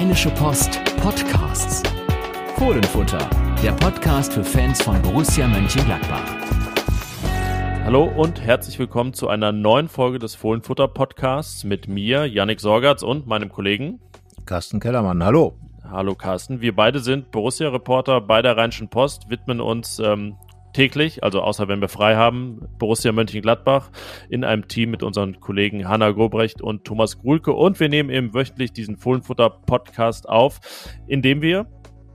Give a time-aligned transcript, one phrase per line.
[0.00, 1.82] Rheinische Post Podcasts.
[2.56, 3.18] Fohlenfutter,
[3.62, 6.24] der Podcast für Fans von Borussia Mönchengladbach.
[7.84, 13.02] Hallo und herzlich willkommen zu einer neuen Folge des Fohlenfutter Podcasts mit mir, Yannick Sorgatz
[13.02, 14.00] und meinem Kollegen
[14.46, 15.22] Carsten Kellermann.
[15.22, 15.58] Hallo.
[15.84, 16.62] Hallo Carsten.
[16.62, 20.36] Wir beide sind Borussia-Reporter bei der Rheinischen Post, widmen uns ähm,
[20.72, 23.90] täglich, also außer wenn wir frei haben, Borussia Mönchengladbach
[24.28, 27.52] in einem Team mit unseren Kollegen Hanna Gobrecht und Thomas Grulke.
[27.52, 30.60] Und wir nehmen eben wöchentlich diesen Fohlenfutter-Podcast auf,
[31.06, 31.66] in dem wir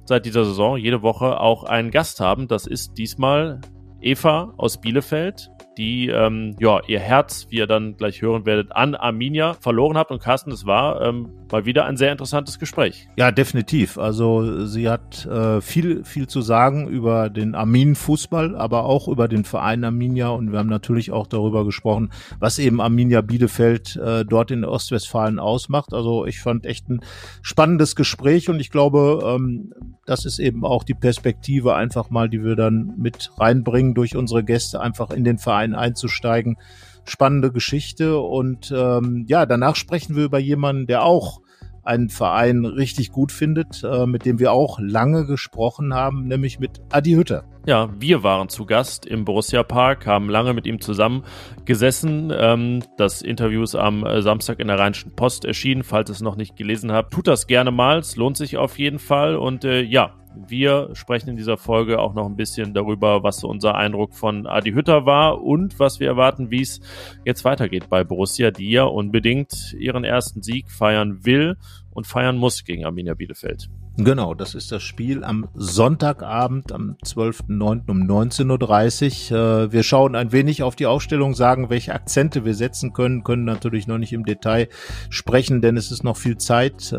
[0.06, 2.48] seit dieser Saison jede Woche auch einen Gast haben.
[2.48, 3.62] Das ist diesmal
[4.02, 8.96] Eva aus Bielefeld die ähm, ja ihr Herz, wie ihr dann gleich hören werdet, an
[8.96, 10.12] Arminia verloren habt.
[10.12, 13.08] Und Carsten, es war ähm, mal wieder ein sehr interessantes Gespräch.
[13.18, 13.98] Ja, definitiv.
[13.98, 19.46] Also sie hat äh, viel, viel zu sagen über den Arminen-Fußball, aber auch über den
[19.46, 20.30] Verein Arminia.
[20.30, 25.40] Und wir haben natürlich auch darüber gesprochen, was eben Arminia Bielefeld äh, dort in Ostwestfalen
[25.40, 25.94] ausmacht.
[25.94, 27.02] Also ich fand echt ein
[27.42, 29.74] spannendes Gespräch und ich glaube, ähm,
[30.06, 34.44] das ist eben auch die Perspektive einfach mal, die wir dann mit reinbringen durch unsere
[34.44, 36.58] Gäste, einfach in den Verein einzusteigen.
[37.06, 41.40] Spannende Geschichte und ähm, ja, danach sprechen wir über jemanden, der auch
[41.86, 46.82] einen Verein richtig gut findet, äh, mit dem wir auch lange gesprochen haben, nämlich mit
[46.92, 47.46] Adi Hütter.
[47.68, 51.24] Ja, wir waren zu Gast im Borussia Park, haben lange mit ihm zusammen
[51.66, 52.32] gesessen.
[52.36, 55.84] Ähm, das Interview ist am äh, Samstag in der Rheinischen Post erschienen.
[55.84, 58.00] Falls ihr es noch nicht gelesen habt, tut das gerne mal.
[58.00, 59.36] Es lohnt sich auf jeden Fall.
[59.36, 60.14] Und äh, ja,
[60.48, 64.48] wir sprechen in dieser Folge auch noch ein bisschen darüber, was so unser Eindruck von
[64.48, 66.80] Adi Hütter war und was wir erwarten, wie es
[67.26, 71.58] jetzt weitergeht bei Borussia, die ja unbedingt ihren ersten Sieg feiern will
[71.92, 73.70] und feiern muss gegen Arminia Bielefeld.
[73.98, 77.90] Genau, das ist das Spiel am Sonntagabend, am 12.09.
[77.90, 79.38] um 19.30 Uhr.
[79.38, 83.46] Äh, wir schauen ein wenig auf die Aufstellung, sagen, welche Akzente wir setzen können, können
[83.46, 84.68] natürlich noch nicht im Detail
[85.10, 86.94] sprechen, denn es ist noch viel Zeit.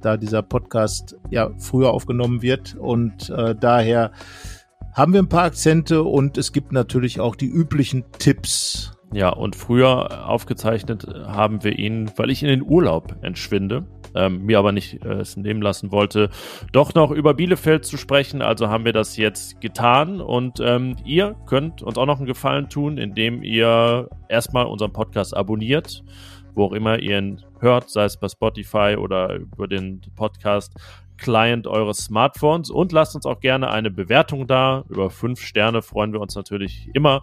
[0.00, 4.12] Da dieser Podcast ja früher aufgenommen wird und äh, daher
[4.92, 8.96] haben wir ein paar Akzente und es gibt natürlich auch die üblichen Tipps.
[9.12, 14.58] Ja, und früher aufgezeichnet haben wir ihn, weil ich in den Urlaub entschwinde, ähm, mir
[14.58, 16.30] aber nicht äh, es nehmen lassen wollte,
[16.72, 18.40] doch noch über Bielefeld zu sprechen.
[18.40, 22.68] Also haben wir das jetzt getan und ähm, ihr könnt uns auch noch einen Gefallen
[22.68, 26.04] tun, indem ihr erstmal unseren Podcast abonniert
[26.54, 30.74] wo auch immer ihr ihn hört, sei es bei Spotify oder über den Podcast
[31.20, 34.84] Client eures Smartphones und lasst uns auch gerne eine Bewertung da.
[34.88, 37.22] Über fünf Sterne freuen wir uns natürlich immer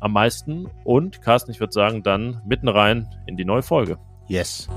[0.00, 0.68] am meisten.
[0.84, 3.98] Und Carsten, ich würde sagen, dann mitten rein in die neue Folge.
[4.28, 4.68] Yes.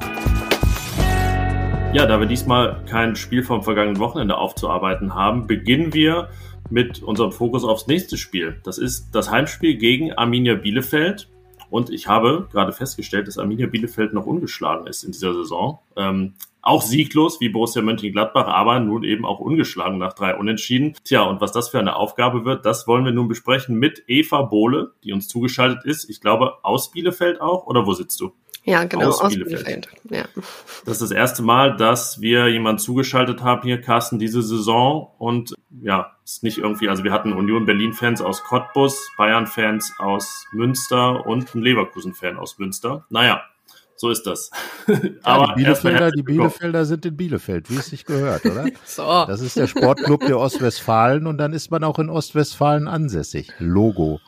[1.93, 6.29] Ja, da wir diesmal kein Spiel vom vergangenen Wochenende aufzuarbeiten haben, beginnen wir
[6.69, 8.61] mit unserem Fokus aufs nächste Spiel.
[8.63, 11.27] Das ist das Heimspiel gegen Arminia Bielefeld.
[11.71, 15.79] Und ich habe gerade festgestellt, dass Arminia Bielefeld noch ungeschlagen ist in dieser Saison.
[15.95, 20.95] Ähm, auch sieglos wie Borussia Mönchengladbach, aber nun eben auch ungeschlagen nach drei Unentschieden.
[21.03, 24.43] Tja, und was das für eine Aufgabe wird, das wollen wir nun besprechen mit Eva
[24.43, 26.09] Bohle, die uns zugeschaltet ist.
[26.09, 28.31] Ich glaube, aus Bielefeld auch, oder wo sitzt du?
[28.63, 29.65] Ja, genau, aus, aus Bielefeld.
[29.65, 30.35] Bielefeld.
[30.35, 30.43] Ja.
[30.85, 35.09] Das ist das erste Mal, dass wir jemanden zugeschaltet haben hier, Carsten, diese Saison.
[35.17, 41.25] Und ja, ist nicht irgendwie, also wir hatten Union Berlin-Fans aus Cottbus, Bayern-Fans aus Münster
[41.25, 43.05] und einen Leverkusen-Fan aus Münster.
[43.09, 43.41] Naja,
[43.95, 44.51] so ist das.
[45.23, 48.65] Aber die Bielefelder, die Bielefelder sind in Bielefeld, wie es sich gehört, oder?
[48.85, 49.03] so.
[49.03, 53.53] Das ist der Sportclub der Ostwestfalen und dann ist man auch in Ostwestfalen ansässig.
[53.59, 54.19] Logo.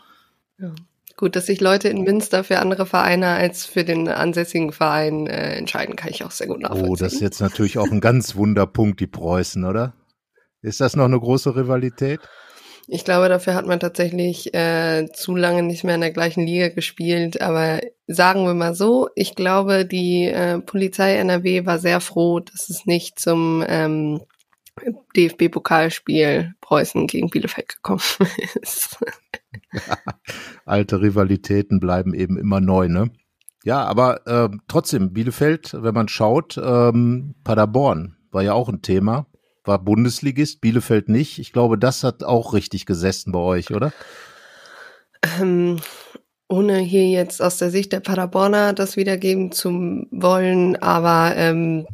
[0.59, 0.74] Ja.
[1.16, 5.56] Gut, dass sich Leute in Münster für andere Vereine als für den ansässigen Verein äh,
[5.56, 6.90] entscheiden, kann ich auch sehr gut nachvollziehen.
[6.90, 9.94] Oh, das ist jetzt natürlich auch ein ganz Wunderpunkt, die Preußen, oder?
[10.63, 12.22] Ist das noch eine große Rivalität?
[12.88, 16.69] Ich glaube, dafür hat man tatsächlich äh, zu lange nicht mehr in der gleichen Liga
[16.69, 17.41] gespielt.
[17.41, 22.69] Aber sagen wir mal so, ich glaube, die äh, Polizei NRW war sehr froh, dass
[22.69, 24.22] es nicht zum ähm,
[25.16, 28.02] DFB-Pokalspiel Preußen gegen Bielefeld gekommen
[28.62, 28.97] ist.
[30.66, 33.12] alte Rivalitäten bleiben eben immer neu, ne?
[33.66, 39.26] Ja, aber äh, trotzdem, Bielefeld, wenn man schaut, ähm, Paderborn war ja auch ein Thema,
[39.64, 41.40] war Bundesligist, Bielefeld nicht.
[41.40, 43.94] Ich glaube, das hat auch richtig gesessen bei euch, oder?
[45.40, 45.80] Ähm,
[46.50, 51.88] ohne hier jetzt aus der Sicht der Paderborner das wiedergeben zu wollen, aber ähm,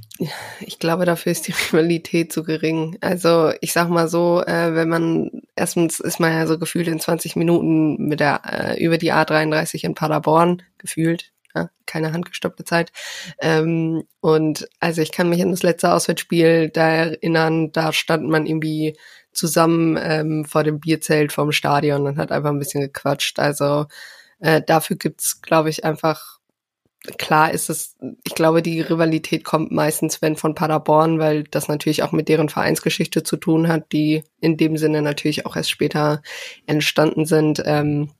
[0.60, 2.98] ich glaube, dafür ist die Rivalität zu gering.
[3.02, 7.00] Also ich sag mal so, äh, wenn man erstens ist man ja so gefühlt in
[7.00, 11.32] 20 Minuten mit der äh, über die A33 in Paderborn gefühlt.
[11.56, 12.92] Ja, keine handgestoppte Zeit.
[13.40, 18.46] Ähm, und also ich kann mich an das letzte Auswärtsspiel da erinnern, da stand man
[18.46, 18.98] irgendwie
[19.32, 23.40] zusammen ähm, vor dem Bierzelt vom Stadion und hat einfach ein bisschen gequatscht.
[23.40, 23.88] Also
[24.40, 26.40] äh, dafür gibt's, glaube ich, einfach
[27.18, 32.04] klar ist es, ich glaube, die Rivalität kommt meistens, wenn von Paderborn, weil das natürlich
[32.04, 36.22] auch mit deren Vereinsgeschichte zu tun hat, die in dem Sinne natürlich auch erst später
[36.68, 37.62] entstanden sind.
[37.66, 38.12] Ähm,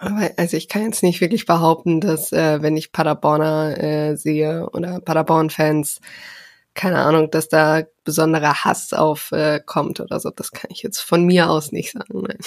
[0.00, 4.68] aber also ich kann jetzt nicht wirklich behaupten, dass äh, wenn ich Paderborner äh, sehe
[4.70, 6.00] oder Paderborn-Fans,
[6.74, 10.30] keine Ahnung, dass da besonderer Hass aufkommt äh, oder so.
[10.30, 12.22] Das kann ich jetzt von mir aus nicht sagen.
[12.22, 12.38] Nein.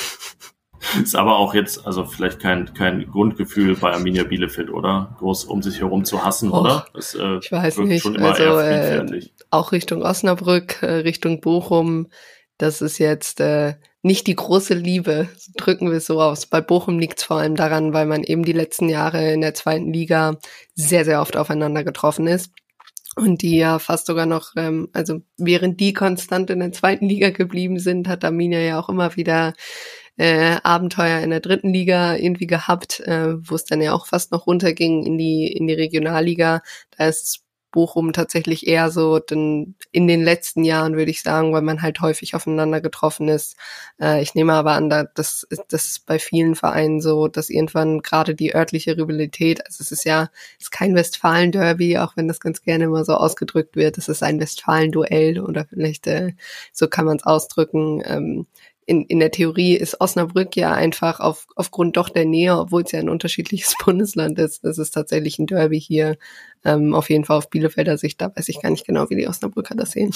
[1.04, 5.16] Ist aber auch jetzt, also vielleicht kein, kein Grundgefühl bei Arminia Bielefeld, oder?
[5.20, 6.86] Groß um sich herum zu hassen, Och, oder?
[6.94, 8.06] Das, äh, ich weiß nicht.
[8.06, 12.08] also, äh, auch Richtung Osnabrück, äh, Richtung Bochum,
[12.58, 16.46] das ist jetzt äh, nicht die große Liebe, drücken wir es so aus.
[16.46, 19.54] Bei Bochum liegt es vor allem daran, weil man eben die letzten Jahre in der
[19.54, 20.38] zweiten Liga
[20.74, 22.52] sehr, sehr oft aufeinander getroffen ist.
[23.16, 27.32] Und die ja fast sogar noch, ähm, also während die konstant in der zweiten Liga
[27.32, 29.54] geblieben sind, hat Arminia ja auch immer wieder
[30.18, 34.32] äh, Abenteuer in der dritten Liga irgendwie gehabt, äh, wo es dann ja auch fast
[34.32, 36.62] noch runterging in die in die Regionalliga.
[36.98, 41.62] Da ist Bochum tatsächlich eher so denn in den letzten Jahren, würde ich sagen, weil
[41.62, 43.56] man halt häufig aufeinander getroffen ist.
[44.02, 48.36] Äh, ich nehme aber an, das, das ist bei vielen Vereinen so, dass irgendwann gerade
[48.36, 52.62] die örtliche Rivalität, also es ist ja es ist kein Westfalen-Derby, auch wenn das ganz
[52.62, 56.34] gerne immer so ausgedrückt wird, es ist ein Westfalen-Duell oder vielleicht äh,
[56.74, 58.02] so kann man es ausdrücken.
[58.06, 58.48] Ähm,
[58.90, 62.92] in, in der Theorie ist Osnabrück ja einfach auf, aufgrund doch der Nähe, obwohl es
[62.92, 66.18] ja ein unterschiedliches Bundesland ist, es ist tatsächlich ein Derby hier.
[66.66, 69.28] Ähm, auf jeden Fall auf Bielefelder Sicht, da weiß ich gar nicht genau, wie die
[69.28, 70.12] Osnabrücker das sehen.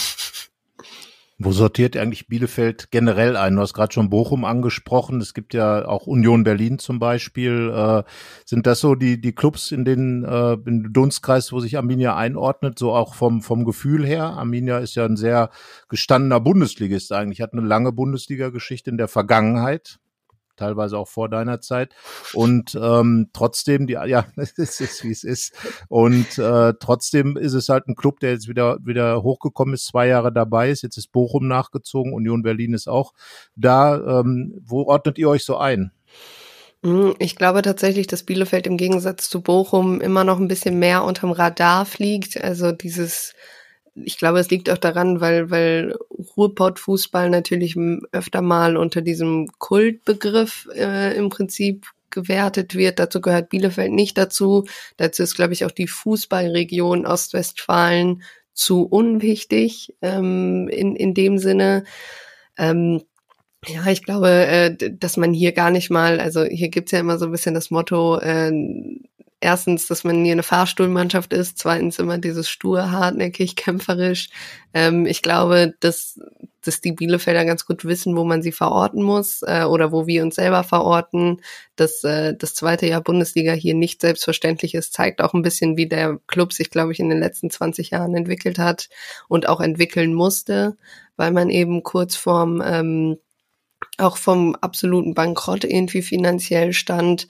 [1.40, 3.56] Wo sortiert eigentlich Bielefeld generell ein?
[3.56, 5.20] Du hast gerade schon Bochum angesprochen.
[5.20, 7.72] Es gibt ja auch Union Berlin zum Beispiel.
[7.76, 8.04] Äh,
[8.46, 12.78] sind das so die, die Clubs in den äh, im Dunstkreis, wo sich Arminia einordnet,
[12.78, 14.26] so auch vom, vom Gefühl her?
[14.26, 15.50] Arminia ist ja ein sehr
[15.90, 20.00] gestandener Bundesligist eigentlich, hat eine lange Bundesliga-Geschichte in der Vergangenheit
[20.56, 21.94] teilweise auch vor deiner Zeit.
[22.34, 25.54] Und ähm, trotzdem, die, ja, es ist wie es ist.
[25.90, 30.08] Und äh, trotzdem ist es halt ein Club, der jetzt wieder wieder hochgekommen ist, zwei
[30.08, 30.82] Jahre dabei ist.
[30.82, 33.14] Jetzt ist Bochum nachgezogen, Union Berlin ist auch
[33.56, 34.20] da.
[34.20, 35.92] Ähm, wo ordnet ihr euch so ein?
[36.84, 41.04] Hm, ich glaube tatsächlich, dass Bielefeld im Gegensatz zu Bochum immer noch ein bisschen mehr
[41.04, 42.44] unterm Radar fliegt.
[42.44, 43.34] Also dieses
[43.96, 45.96] ich glaube, es liegt auch daran, weil, weil
[46.36, 47.78] Ruhrpott-Fußball natürlich
[48.12, 53.00] öfter mal unter diesem Kultbegriff äh, im Prinzip gewertet wird.
[53.00, 54.66] Dazu gehört Bielefeld nicht dazu.
[54.98, 58.24] Dazu ist, glaube ich, auch die Fußballregion Ostwestfalen
[58.54, 61.84] zu unwichtig ähm, in, in dem Sinne.
[62.58, 63.02] Ähm,
[63.68, 67.18] ja, ich glaube, äh, dass man hier gar nicht mal, also hier gibt's ja immer
[67.18, 68.52] so ein bisschen das Motto, äh,
[69.44, 74.30] erstens, dass man hier eine Fahrstuhlmannschaft ist, zweitens immer dieses stur, hartnäckig, kämpferisch.
[74.74, 76.20] Ähm, ich glaube, dass,
[76.62, 80.24] dass die Bielefelder ganz gut wissen, wo man sie verorten muss äh, oder wo wir
[80.24, 81.42] uns selber verorten.
[81.76, 85.88] Dass äh, das zweite Jahr Bundesliga hier nicht selbstverständlich ist, zeigt auch ein bisschen, wie
[85.88, 88.90] der Club sich, glaube ich, in den letzten 20 Jahren entwickelt hat
[89.28, 90.78] und auch entwickeln musste,
[91.18, 93.18] weil man eben kurz vorm ähm,
[93.98, 97.28] auch vom absoluten Bankrott irgendwie finanziell stand.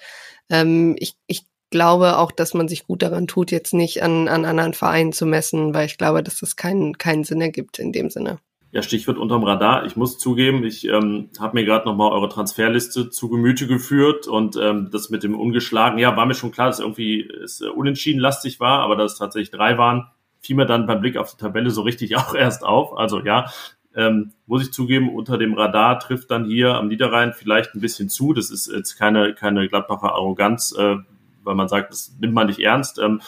[0.50, 4.46] Ähm, ich, ich glaube auch, dass man sich gut daran tut, jetzt nicht an, an
[4.46, 8.12] anderen Vereinen zu messen, weil ich glaube, dass das keinen, keinen Sinn ergibt in dem
[8.12, 8.38] Sinne.
[8.72, 9.86] Ja, Stichwort unterm Radar.
[9.86, 14.56] Ich muss zugeben, ich ähm, habe mir gerade nochmal eure Transferliste zu Gemüte geführt und
[14.56, 18.20] ähm, das mit dem ungeschlagen, ja, war mir schon klar, dass irgendwie es äh, unentschieden
[18.20, 20.08] lastig war, aber dass es tatsächlich drei waren,
[20.40, 22.96] fiel mir dann beim Blick auf die Tabelle so richtig auch erst auf.
[22.96, 23.52] Also ja,
[23.96, 28.10] ähm, muss ich zugeben, unter dem Radar trifft dann hier am Niederrhein vielleicht ein bisschen
[28.10, 28.34] zu.
[28.34, 30.98] Das ist jetzt keine, keine Gladbacher Arroganz, äh,
[31.44, 33.00] weil man sagt, das nimmt man nicht ernst.
[33.00, 33.22] Ähm,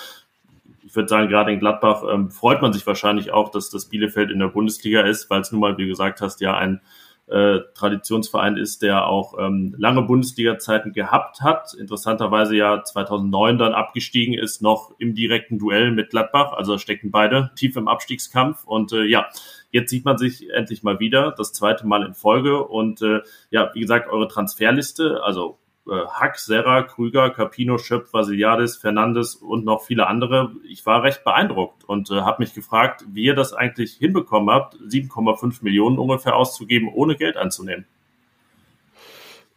[0.83, 4.31] ich würde sagen, gerade in Gladbach ähm, freut man sich wahrscheinlich auch, dass das Bielefeld
[4.31, 6.81] in der Bundesliga ist, weil es nun mal, wie gesagt hast, ja ein
[7.27, 11.73] äh, Traditionsverein ist, der auch ähm, lange Bundesliga-Zeiten gehabt hat.
[11.73, 16.53] Interessanterweise ja 2009 dann abgestiegen ist, noch im direkten Duell mit Gladbach.
[16.53, 18.63] Also stecken beide tief im Abstiegskampf.
[18.63, 19.27] Und äh, ja,
[19.71, 22.63] jetzt sieht man sich endlich mal wieder, das zweite Mal in Folge.
[22.63, 29.35] Und äh, ja, wie gesagt, eure Transferliste, also Hack, Serra, Krüger, Capino, Schöpf, Vasiliadis, Fernandes
[29.35, 30.51] und noch viele andere.
[30.67, 34.75] Ich war recht beeindruckt und äh, habe mich gefragt, wie ihr das eigentlich hinbekommen habt,
[34.75, 37.85] 7,5 Millionen ungefähr auszugeben, ohne Geld anzunehmen.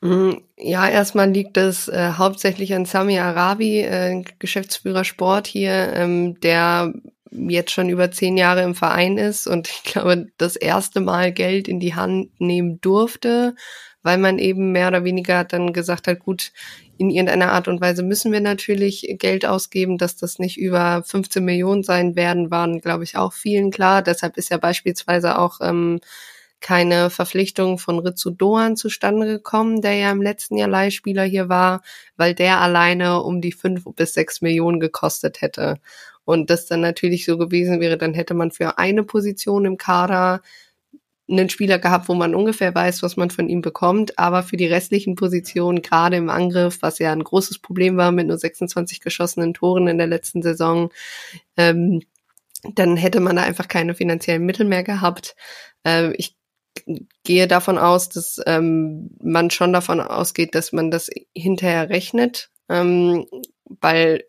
[0.00, 6.38] Mm, ja, erstmal liegt es äh, hauptsächlich an Sami Arabi, äh, Geschäftsführer Sport hier, ähm,
[6.40, 6.92] der
[7.30, 11.68] jetzt schon über zehn Jahre im Verein ist und ich glaube, das erste Mal Geld
[11.68, 13.54] in die Hand nehmen durfte
[14.08, 16.52] weil man eben mehr oder weniger dann gesagt hat, gut,
[16.96, 21.44] in irgendeiner Art und Weise müssen wir natürlich Geld ausgeben, dass das nicht über 15
[21.44, 24.00] Millionen sein werden, waren, glaube ich, auch vielen klar.
[24.00, 26.00] Deshalb ist ja beispielsweise auch ähm,
[26.60, 31.82] keine Verpflichtung von Ritsu Doan zustande gekommen, der ja im letzten Jahr Leihspieler hier war,
[32.16, 35.80] weil der alleine um die fünf bis sechs Millionen gekostet hätte.
[36.24, 40.40] Und das dann natürlich so gewesen wäre, dann hätte man für eine Position im Kader
[41.28, 44.66] einen Spieler gehabt, wo man ungefähr weiß, was man von ihm bekommt, aber für die
[44.66, 49.54] restlichen Positionen, gerade im Angriff, was ja ein großes Problem war mit nur 26 geschossenen
[49.54, 50.90] Toren in der letzten Saison,
[51.56, 52.02] ähm,
[52.74, 55.36] dann hätte man da einfach keine finanziellen Mittel mehr gehabt.
[55.84, 56.36] Äh, ich
[57.24, 63.26] gehe davon aus, dass ähm, man schon davon ausgeht, dass man das hinterher rechnet, ähm,
[63.64, 64.24] weil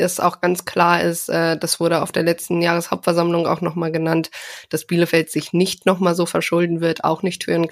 [0.00, 4.30] es auch ganz klar ist, äh, das wurde auf der letzten Jahreshauptversammlung auch nochmal genannt,
[4.68, 7.68] dass Bielefeld sich nicht nochmal so verschulden wird, auch nicht für einen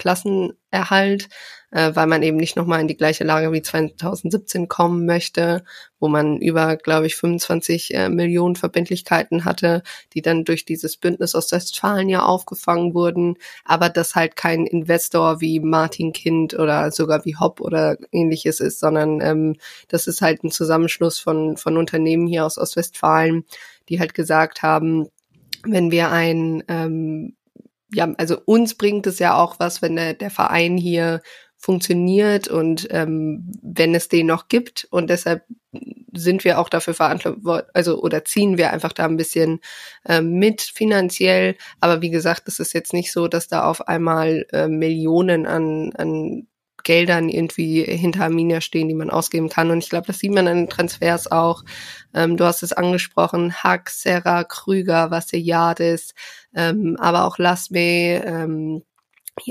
[0.71, 1.29] Klassenerhalt
[1.71, 5.63] äh, weil man eben nicht nochmal in die gleiche Lage wie 2017 kommen möchte,
[5.99, 9.83] wo man über, glaube ich, 25 äh, Millionen Verbindlichkeiten hatte,
[10.13, 13.35] die dann durch dieses Bündnis aus Westfalen ja aufgefangen wurden,
[13.65, 18.79] aber das halt kein Investor wie Martin Kind oder sogar wie Hopp oder ähnliches ist,
[18.79, 19.55] sondern ähm,
[19.89, 23.45] das ist halt ein Zusammenschluss von, von Unternehmen hier aus Ostwestfalen,
[23.89, 25.07] die halt gesagt haben,
[25.63, 27.35] wenn wir ein ähm,
[27.91, 31.21] ja, also uns bringt es ja auch was, wenn der, der Verein hier
[31.57, 34.87] funktioniert und ähm, wenn es den noch gibt.
[34.91, 35.43] Und deshalb
[36.13, 39.59] sind wir auch dafür verantwortlich, also oder ziehen wir einfach da ein bisschen
[40.07, 41.55] ähm, mit finanziell.
[41.81, 45.91] Aber wie gesagt, es ist jetzt nicht so, dass da auf einmal äh, Millionen an,
[45.97, 46.47] an
[46.83, 49.71] Geldern irgendwie hinter Arminia stehen, die man ausgeben kann.
[49.71, 51.63] Und ich glaube, das sieht man an den Transfers auch.
[52.13, 56.13] Ähm, du hast es angesprochen, Hack, Serra, Krüger, Vassiliadis,
[56.55, 58.83] ähm, aber auch Lasme, ähm,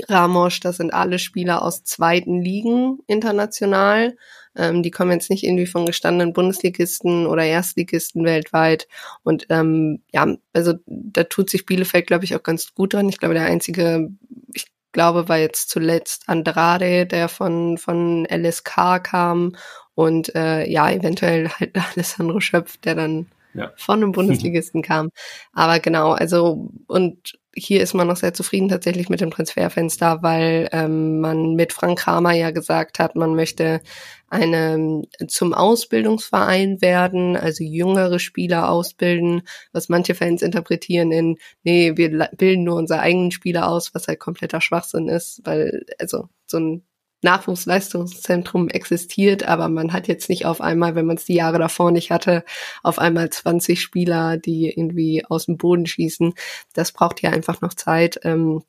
[0.07, 4.15] Ramos, das sind alle Spieler aus zweiten Ligen international.
[4.55, 8.87] Ähm, die kommen jetzt nicht irgendwie von gestandenen Bundesligisten oder Erstligisten weltweit.
[9.23, 13.09] Und ähm, ja, also da tut sich Bielefeld, glaube ich, auch ganz gut dran.
[13.09, 14.09] Ich glaube, der einzige,
[14.53, 19.55] ich glaube, war jetzt zuletzt Andrade, der von, von LSK kam
[19.95, 23.71] und äh, ja, eventuell halt Alessandro Schöpf, der dann ja.
[23.75, 25.09] von einem Bundesligisten kam.
[25.53, 30.69] Aber genau, also und hier ist man noch sehr zufrieden tatsächlich mit dem Transferfenster, weil
[30.71, 33.81] ähm, man mit Frank Kramer ja gesagt hat, man möchte
[34.29, 42.29] eine zum Ausbildungsverein werden, also jüngere Spieler ausbilden, was manche Fans interpretieren in, nee, wir
[42.37, 46.83] bilden nur unsere eigenen Spieler aus, was halt kompletter Schwachsinn ist, weil also so ein
[47.21, 51.91] Nachwuchsleistungszentrum existiert, aber man hat jetzt nicht auf einmal, wenn man es die Jahre davor
[51.91, 52.45] nicht hatte,
[52.81, 56.33] auf einmal 20 Spieler, die irgendwie aus dem Boden schießen.
[56.73, 58.19] Das braucht ja einfach noch Zeit.
[58.23, 58.63] Ähm,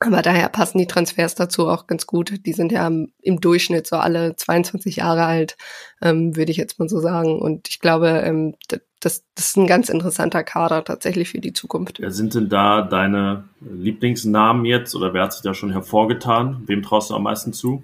[0.00, 2.46] aber daher passen die Transfers dazu auch ganz gut.
[2.46, 5.56] Die sind ja im Durchschnitt so alle 22 Jahre alt,
[6.02, 7.40] ähm, würde ich jetzt mal so sagen.
[7.40, 8.54] Und ich glaube, ähm,
[9.00, 12.00] das, das ist ein ganz interessanter Kader tatsächlich für die Zukunft.
[12.00, 16.62] Wer sind denn da deine Lieblingsnamen jetzt oder wer hat sich da schon hervorgetan?
[16.66, 17.82] Wem traust du am meisten zu?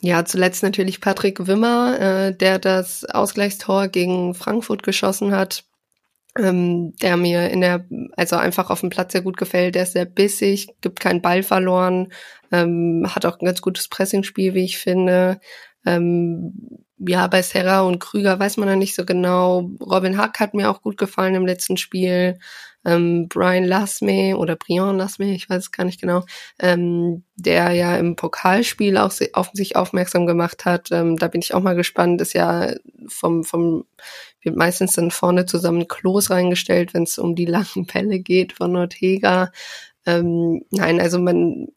[0.00, 5.64] Ja, zuletzt natürlich Patrick Wimmer, äh, der das Ausgleichstor gegen Frankfurt geschossen hat
[6.38, 9.74] ähm, der mir in der, also einfach auf dem Platz sehr gut gefällt.
[9.74, 12.12] Der ist sehr bissig, gibt keinen Ball verloren,
[12.52, 15.40] ähm, hat auch ein ganz gutes Pressingspiel, wie ich finde.
[15.84, 19.70] Ähm, ja, bei Serra und Krüger weiß man ja nicht so genau.
[19.80, 22.38] Robin Hack hat mir auch gut gefallen im letzten Spiel.
[22.84, 26.24] Ähm, Brian Lasme oder Brian Lasme, ich weiß es gar nicht genau,
[26.58, 30.90] ähm, der ja im Pokalspiel auch auf sich aufmerksam gemacht hat.
[30.90, 32.20] Ähm, da bin ich auch mal gespannt.
[32.20, 32.72] Ist ja
[33.08, 33.84] vom, vom
[34.42, 38.76] wird meistens dann vorne zusammen Klos reingestellt, wenn es um die langen Pelle geht von
[38.76, 39.52] Ortega.
[40.06, 41.68] Ähm, nein, also man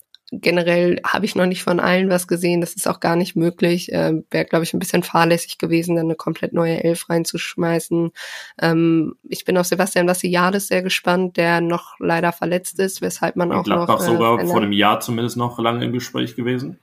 [0.41, 2.61] generell habe ich noch nicht von allen was gesehen.
[2.61, 3.89] Das ist auch gar nicht möglich.
[3.91, 8.11] Ähm, Wäre, glaube ich, ein bisschen fahrlässig gewesen, dann eine komplett neue Elf reinzuschmeißen.
[8.59, 13.51] Ähm, ich bin auf Sebastian Vassiliades sehr gespannt, der noch leider verletzt ist, weshalb man
[13.51, 14.01] auch Gladbach noch...
[14.01, 16.79] Äh, sogar vor einem Jahr zumindest noch lange im Gespräch gewesen.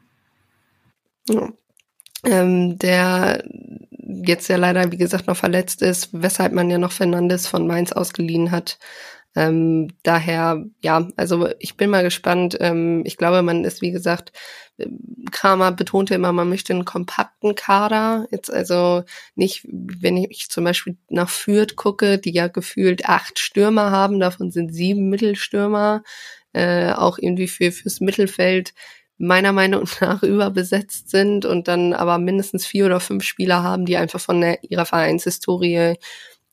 [1.29, 1.49] Ja.
[2.25, 3.45] Ähm, der
[4.25, 7.93] jetzt ja leider, wie gesagt, noch verletzt ist, weshalb man ja noch Fernandes von Mainz
[7.93, 8.79] ausgeliehen hat.
[9.37, 12.57] Ähm, daher, ja, also ich bin mal gespannt.
[12.61, 14.33] Ähm, ich glaube, man ist, wie gesagt,
[15.31, 18.27] Kramer betonte immer, man möchte einen kompakten Kader.
[18.31, 23.91] Jetzt also nicht, wenn ich zum Beispiel nach Fürth gucke, die ja gefühlt acht Stürmer
[23.91, 26.03] haben, davon sind sieben Mittelstürmer,
[26.53, 28.75] äh, auch irgendwie für fürs Mittelfeld
[29.21, 33.97] meiner Meinung nach überbesetzt sind und dann aber mindestens vier oder fünf Spieler haben, die
[33.97, 35.95] einfach von der, ihrer Vereinshistorie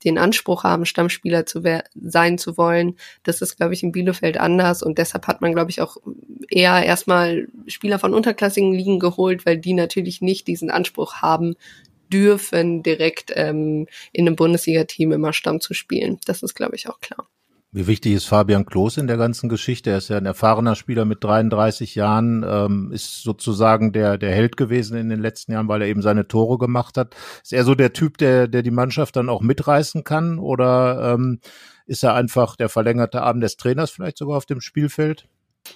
[0.04, 1.64] den Anspruch haben, Stammspieler zu
[1.96, 2.98] sein zu wollen.
[3.24, 5.98] Das ist, glaube ich, in Bielefeld anders und deshalb hat man, glaube ich, auch
[6.50, 11.56] eher erstmal Spieler von unterklassigen Ligen geholt, weil die natürlich nicht diesen Anspruch haben
[12.12, 16.20] dürfen, direkt ähm, in einem Bundesliga-Team immer Stamm zu spielen.
[16.26, 17.28] Das ist, glaube ich, auch klar.
[17.72, 19.90] Wie wichtig ist Fabian Klos in der ganzen Geschichte?
[19.90, 24.56] Er ist ja ein erfahrener Spieler mit 33 Jahren, ähm, ist sozusagen der, der Held
[24.56, 27.14] gewesen in den letzten Jahren, weil er eben seine Tore gemacht hat.
[27.44, 30.40] Ist er so der Typ, der, der die Mannschaft dann auch mitreißen kann?
[30.40, 31.40] Oder ähm,
[31.86, 35.28] ist er einfach der verlängerte Arm des Trainers vielleicht sogar auf dem Spielfeld?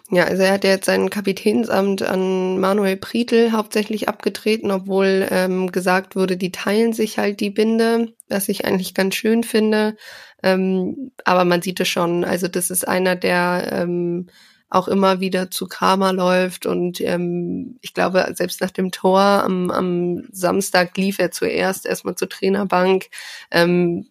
[0.09, 6.15] Ja, also er hat jetzt sein Kapitänsamt an Manuel Prietl hauptsächlich abgetreten, obwohl ähm, gesagt
[6.15, 9.95] wurde, die teilen sich halt die Binde, was ich eigentlich ganz schön finde.
[10.43, 14.27] Ähm, aber man sieht es schon, also das ist einer, der ähm,
[14.69, 19.69] auch immer wieder zu Kramer läuft und ähm, ich glaube, selbst nach dem Tor am,
[19.69, 23.07] am Samstag lief er zuerst erstmal zur Trainerbank.
[23.51, 24.07] Ähm,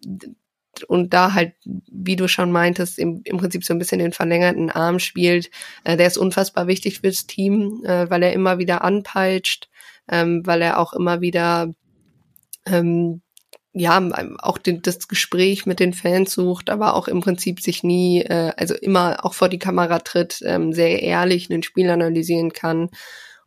[0.87, 4.69] und da halt, wie du schon meintest, im, im Prinzip so ein bisschen den verlängerten
[4.69, 5.49] Arm spielt.
[5.83, 9.69] Äh, der ist unfassbar wichtig fürs Team, äh, weil er immer wieder anpeitscht,
[10.09, 11.73] ähm, weil er auch immer wieder
[12.65, 13.21] ähm,
[13.73, 14.01] ja
[14.39, 18.51] auch den, das Gespräch mit den Fans sucht, aber auch im Prinzip sich nie, äh,
[18.57, 22.89] also immer auch vor die Kamera tritt, ähm, sehr ehrlich ein Spiel analysieren kann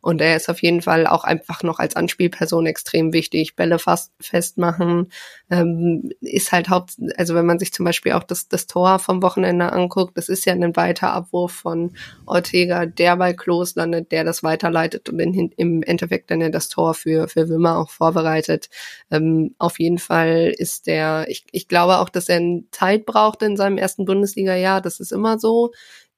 [0.05, 3.55] und er ist auf jeden Fall auch einfach noch als Anspielperson extrem wichtig.
[3.55, 5.11] Bälle fast festmachen
[5.49, 9.23] ähm, ist halt haupt, also wenn man sich zum Beispiel auch das, das Tor vom
[9.23, 11.95] Wochenende anguckt, das ist ja ein weiter Abwurf von
[12.27, 16.69] Ortega, der bei Klos landet, der das weiterleitet und in, im Endeffekt dann ja das
[16.69, 18.69] Tor für, für Wimmer auch vorbereitet.
[19.09, 23.57] Ähm, auf jeden Fall ist der, ich, ich glaube auch, dass er Zeit braucht in
[23.57, 24.81] seinem ersten Bundesliga-Jahr.
[24.81, 25.71] Das ist immer so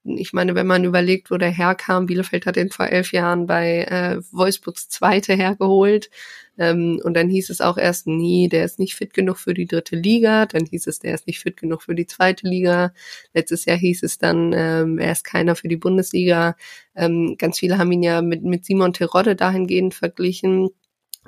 [0.08, 3.84] ich meine, wenn man überlegt, wo der herkam, Bielefeld hat ihn vor elf Jahren bei
[3.84, 6.10] äh, Wolfsburgs Zweite hergeholt.
[6.58, 9.68] Ähm, und dann hieß es auch erst, nie, der ist nicht fit genug für die
[9.68, 10.46] dritte Liga.
[10.46, 12.94] Dann hieß es, der ist nicht fit genug für die zweite Liga.
[13.34, 16.56] Letztes Jahr hieß es dann, ähm, er ist keiner für die Bundesliga.
[16.96, 20.70] Ähm, ganz viele haben ihn ja mit, mit Simon Terodde dahingehend verglichen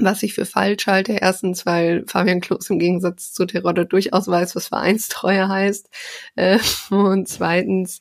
[0.02, 1.14] was ich für falsch halte.
[1.14, 5.90] Erstens, weil Fabian Klos im Gegensatz zu Terodde durchaus weiß, was Vereinstreue heißt.
[6.36, 6.60] Äh,
[6.90, 8.00] und zweitens,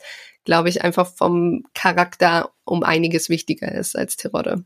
[0.49, 4.65] glaube ich, einfach vom Charakter um einiges wichtiger ist als Terodde.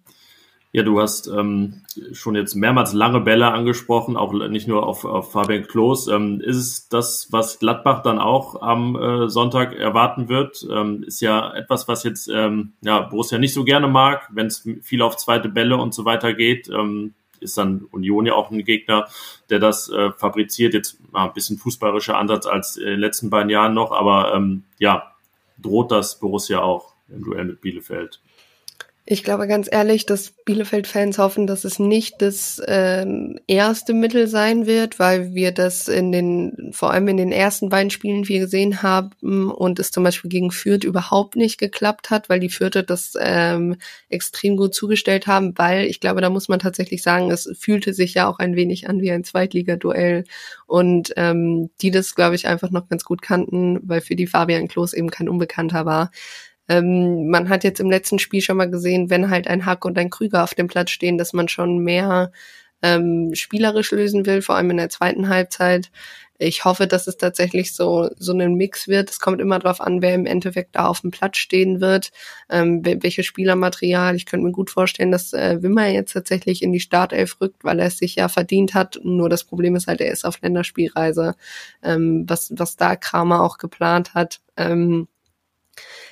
[0.71, 5.33] Ja, du hast ähm, schon jetzt mehrmals lange Bälle angesprochen, auch nicht nur auf, auf
[5.33, 6.07] Fabian Klos.
[6.07, 10.65] Ähm, ist es das, was Gladbach dann auch am äh, Sonntag erwarten wird?
[10.71, 14.65] Ähm, ist ja etwas, was jetzt ähm, ja, Borussia nicht so gerne mag, wenn es
[14.83, 16.69] viel auf zweite Bälle und so weiter geht.
[16.69, 19.09] Ähm, ist dann Union ja auch ein Gegner,
[19.51, 20.75] der das äh, fabriziert.
[20.75, 24.63] Jetzt mal ein bisschen fußballerischer Ansatz als in den letzten beiden Jahren noch, aber ähm,
[24.79, 25.12] ja,
[25.63, 28.21] droht das Borussia auch im Duell mit Bielefeld.
[29.05, 34.65] Ich glaube ganz ehrlich, dass Bielefeld-Fans hoffen, dass es nicht das ähm, erste Mittel sein
[34.65, 38.81] wird, weil wir das in den, vor allem in den ersten beiden Spielen wir gesehen
[38.85, 43.15] haben und es zum Beispiel gegen Fürth überhaupt nicht geklappt hat, weil die Fürther das
[43.19, 43.75] ähm,
[44.09, 48.15] extrem gut zugestellt haben, weil ich glaube, da muss man tatsächlich sagen, es fühlte sich
[48.15, 50.23] ja auch ein wenig an wie ein Zweitligaduell
[50.69, 54.69] und ähm, die das, glaube ich, einfach noch ganz gut kannten, weil für die Fabian
[54.69, 56.13] Klos eben kein Unbekannter war.
[56.69, 59.99] Ähm, man hat jetzt im letzten Spiel schon mal gesehen, wenn halt ein Hack und
[59.99, 62.33] ein Krüger auf dem Platz stehen, dass man schon mehr
[62.83, 65.91] ähm, spielerisch lösen will, vor allem in der zweiten Halbzeit.
[66.39, 69.11] Ich hoffe, dass es tatsächlich so, so ein Mix wird.
[69.11, 72.11] Es kommt immer darauf an, wer im Endeffekt da auf dem Platz stehen wird,
[72.51, 74.17] ähm, welches Spielermaterial.
[74.17, 77.79] Ich könnte mir gut vorstellen, dass äh, Wimmer jetzt tatsächlich in die Startelf rückt, weil
[77.79, 78.99] er es sich ja verdient hat.
[79.05, 81.37] Nur das Problem ist halt, er ist auf Länderspielreise,
[81.83, 84.41] ähm, was, was da Kramer auch geplant hat.
[84.57, 85.07] Ähm,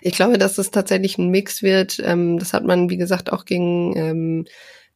[0.00, 2.00] ich glaube, dass es tatsächlich ein Mix wird.
[2.04, 4.46] Ähm, das hat man, wie gesagt, auch gegen, ähm,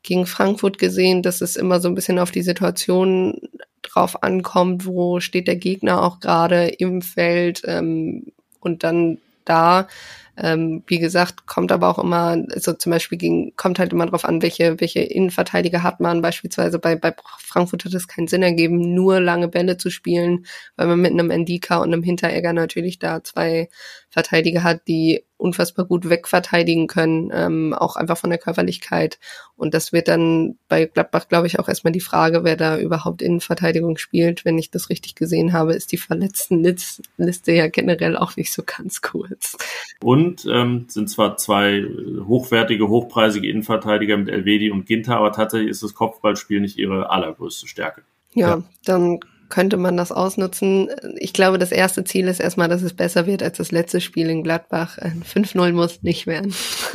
[0.02, 3.40] gegen Frankfurt gesehen, dass es immer so ein bisschen auf die Situation
[3.82, 9.88] drauf ankommt, wo steht der Gegner auch gerade im Feld ähm, und dann da
[10.36, 14.24] ähm, wie gesagt, kommt aber auch immer, also zum Beispiel ging, kommt halt immer drauf
[14.24, 16.22] an, welche, welche Innenverteidiger hat man.
[16.22, 20.88] Beispielsweise bei, bei Frankfurt hat es keinen Sinn ergeben, nur lange Bälle zu spielen, weil
[20.88, 23.68] man mit einem Endika und einem Hinteregger natürlich da zwei
[24.10, 29.18] Verteidiger hat, die unfassbar gut wegverteidigen können, ähm, auch einfach von der Körperlichkeit.
[29.56, 33.20] Und das wird dann bei Gladbach, glaube ich, auch erstmal die Frage, wer da überhaupt
[33.20, 34.44] in Verteidigung spielt.
[34.44, 39.02] Wenn ich das richtig gesehen habe, ist die Verletztenliste ja generell auch nicht so ganz
[39.02, 39.56] kurz.
[40.02, 41.84] Und ähm, sind zwar zwei
[42.26, 47.66] hochwertige, hochpreisige Innenverteidiger mit Elvedi und Ginter, aber tatsächlich ist das Kopfballspiel nicht ihre allergrößte
[47.66, 48.02] Stärke.
[48.34, 48.62] Ja, ja.
[48.84, 50.88] dann könnte man das ausnutzen.
[51.16, 54.28] Ich glaube, das erste Ziel ist erstmal, dass es besser wird als das letzte Spiel
[54.28, 54.98] in Gladbach.
[54.98, 56.54] 5-0 muss nicht werden.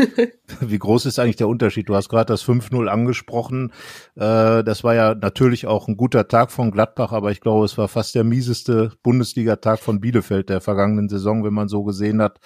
[0.61, 1.89] Wie groß ist eigentlich der Unterschied?
[1.89, 3.71] Du hast gerade das 5-0 angesprochen.
[4.15, 7.77] Äh, das war ja natürlich auch ein guter Tag von Gladbach, aber ich glaube, es
[7.77, 12.39] war fast der mieseste Bundesliga-Tag von Bielefeld der vergangenen Saison, wenn man so gesehen hat,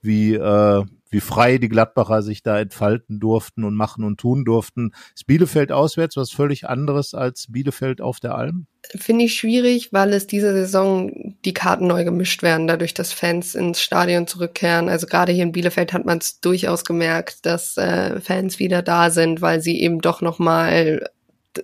[0.00, 4.92] wie, äh, wie frei die Gladbacher sich da entfalten durften und machen und tun durften.
[5.14, 8.66] Ist Bielefeld auswärts was völlig anderes als Bielefeld auf der Alm?
[8.96, 13.54] Finde ich schwierig, weil es diese Saison die Karten neu gemischt werden, dadurch, dass Fans
[13.54, 14.88] ins Stadion zurückkehren.
[14.88, 19.10] Also gerade hier in Bielefeld hat man es durchaus gemerkt, dass äh, Fans wieder da
[19.10, 21.08] sind, weil sie eben doch noch mal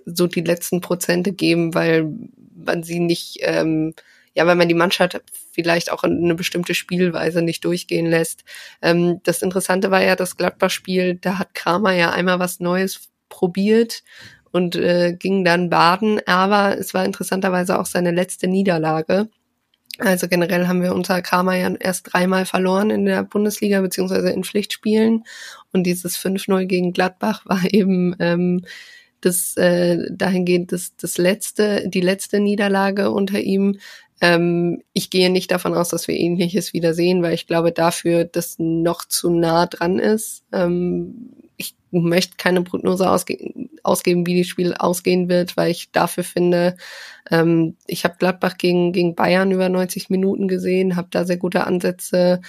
[0.05, 2.13] so die letzten Prozente geben, weil
[2.55, 3.93] man sie nicht, ähm,
[4.33, 8.43] ja, weil man die Mannschaft vielleicht auch eine bestimmte Spielweise nicht durchgehen lässt.
[8.81, 14.03] Ähm, das Interessante war ja das Gladbach-Spiel, da hat Kramer ja einmal was Neues probiert
[14.51, 19.29] und äh, ging dann baden, aber es war interessanterweise auch seine letzte Niederlage.
[19.99, 24.45] Also generell haben wir unter Kramer ja erst dreimal verloren in der Bundesliga beziehungsweise in
[24.45, 25.25] Pflichtspielen
[25.73, 28.65] und dieses 5-0 gegen Gladbach war eben ähm,
[29.21, 33.79] das äh, dahingehend das, das letzte, die letzte Niederlage unter ihm.
[34.21, 38.25] Ähm, ich gehe nicht davon aus, dass wir ähnliches wieder sehen, weil ich glaube dafür,
[38.25, 40.43] dass noch zu nah dran ist.
[40.51, 43.37] Ähm, ich möchte keine Prognose ausge
[43.83, 46.75] ausgeben, wie das Spiel ausgehen wird, weil ich dafür finde,
[47.31, 51.65] ähm, ich habe Gladbach gegen, gegen Bayern über 90 Minuten gesehen, habe da sehr gute
[51.65, 52.41] Ansätze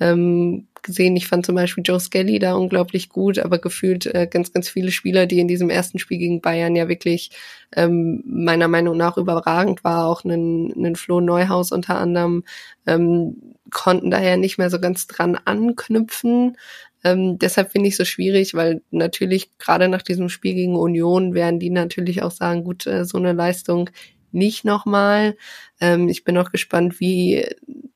[0.00, 1.16] ähm, gesehen.
[1.16, 4.92] Ich fand zum Beispiel Joe Skelly da unglaublich gut, aber gefühlt äh, ganz, ganz viele
[4.92, 7.30] Spieler, die in diesem ersten Spiel gegen Bayern ja wirklich
[7.74, 12.44] ähm, meiner Meinung nach überragend war, auch einen, einen Flo Neuhaus unter anderem,
[12.86, 16.56] ähm, konnten daher nicht mehr so ganz dran anknüpfen.
[17.02, 21.58] Ähm, deshalb finde ich so schwierig, weil natürlich gerade nach diesem Spiel gegen Union werden
[21.58, 23.90] die natürlich auch sagen, gut, äh, so eine Leistung
[24.34, 25.36] nicht nochmal.
[25.80, 27.44] Ähm, ich bin auch gespannt, wie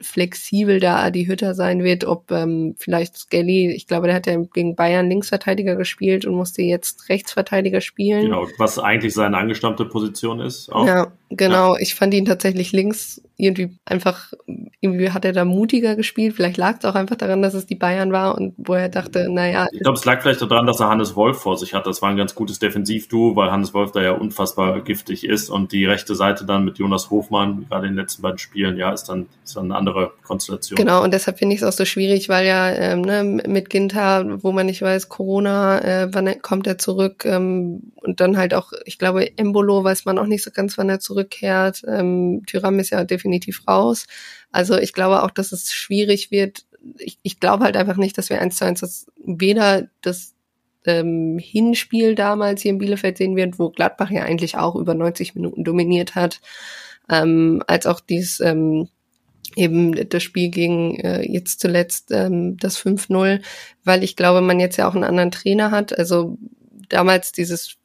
[0.01, 4.37] flexibel da Adi Hütter sein wird, ob ähm, vielleicht Skelly, ich glaube, der hat ja
[4.53, 8.23] gegen Bayern Linksverteidiger gespielt und musste jetzt Rechtsverteidiger spielen.
[8.23, 10.71] Genau, was eigentlich seine angestammte Position ist.
[10.73, 10.87] Auch.
[10.87, 11.75] Ja, genau.
[11.75, 11.81] Ja.
[11.81, 14.33] Ich fand ihn tatsächlich links irgendwie einfach,
[14.81, 16.35] irgendwie hat er da mutiger gespielt.
[16.35, 19.29] Vielleicht lag es auch einfach daran, dass es die Bayern war und wo er dachte,
[19.31, 19.67] naja.
[19.73, 21.87] Ich glaube, es lag vielleicht daran, dass er Hannes Wolf vor sich hat.
[21.87, 25.71] Das war ein ganz gutes Defensivduo, weil Hannes Wolf da ja unfassbar giftig ist und
[25.71, 29.05] die rechte Seite dann mit Jonas Hofmann, gerade in den letzten beiden Spielen, ja, ist
[29.05, 30.77] dann, ist dann eine andere Konstellation.
[30.77, 34.43] Genau, und deshalb finde ich es auch so schwierig, weil ja ähm, ne, mit Ginter,
[34.43, 38.73] wo man nicht weiß, Corona, äh, wann kommt er zurück ähm, und dann halt auch,
[38.85, 41.83] ich glaube, Embolo weiß man auch nicht so ganz, wann er zurückkehrt.
[41.87, 44.07] Ähm, Tyram ist ja definitiv raus.
[44.51, 46.65] Also ich glaube auch, dass es schwierig wird.
[46.99, 50.35] Ich, ich glaube halt einfach nicht, dass wir eins zu eins das weder das
[50.89, 55.35] ähm, Hinspiel damals hier in Bielefeld sehen wird, wo Gladbach ja eigentlich auch über 90
[55.35, 56.41] Minuten dominiert hat,
[57.09, 58.89] ähm, als auch dies ähm,
[59.57, 63.43] eben das Spiel gegen äh, jetzt zuletzt ähm, das 5-0,
[63.85, 65.97] weil ich glaube, man jetzt ja auch einen anderen Trainer hat.
[65.97, 66.39] Also
[66.89, 67.77] damals dieses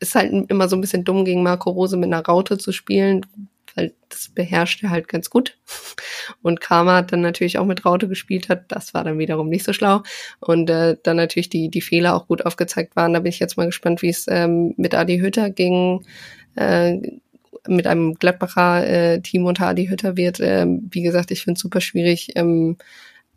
[0.00, 3.26] ist halt immer so ein bisschen dumm, gegen Marco Rose mit einer Raute zu spielen,
[3.74, 5.58] weil das beherrscht er halt ganz gut.
[6.42, 9.72] Und Karma dann natürlich auch mit Raute gespielt hat, das war dann wiederum nicht so
[9.72, 10.02] schlau.
[10.40, 13.12] Und äh, dann natürlich die, die Fehler auch gut aufgezeigt waren.
[13.12, 16.04] Da bin ich jetzt mal gespannt, wie es ähm, mit Adi Hütter ging.
[16.56, 16.98] Äh,
[17.66, 20.40] mit einem Gladbacher äh, Team unter Adi Hütter wird.
[20.40, 22.76] Äh, wie gesagt, ich finde es super schwierig ähm,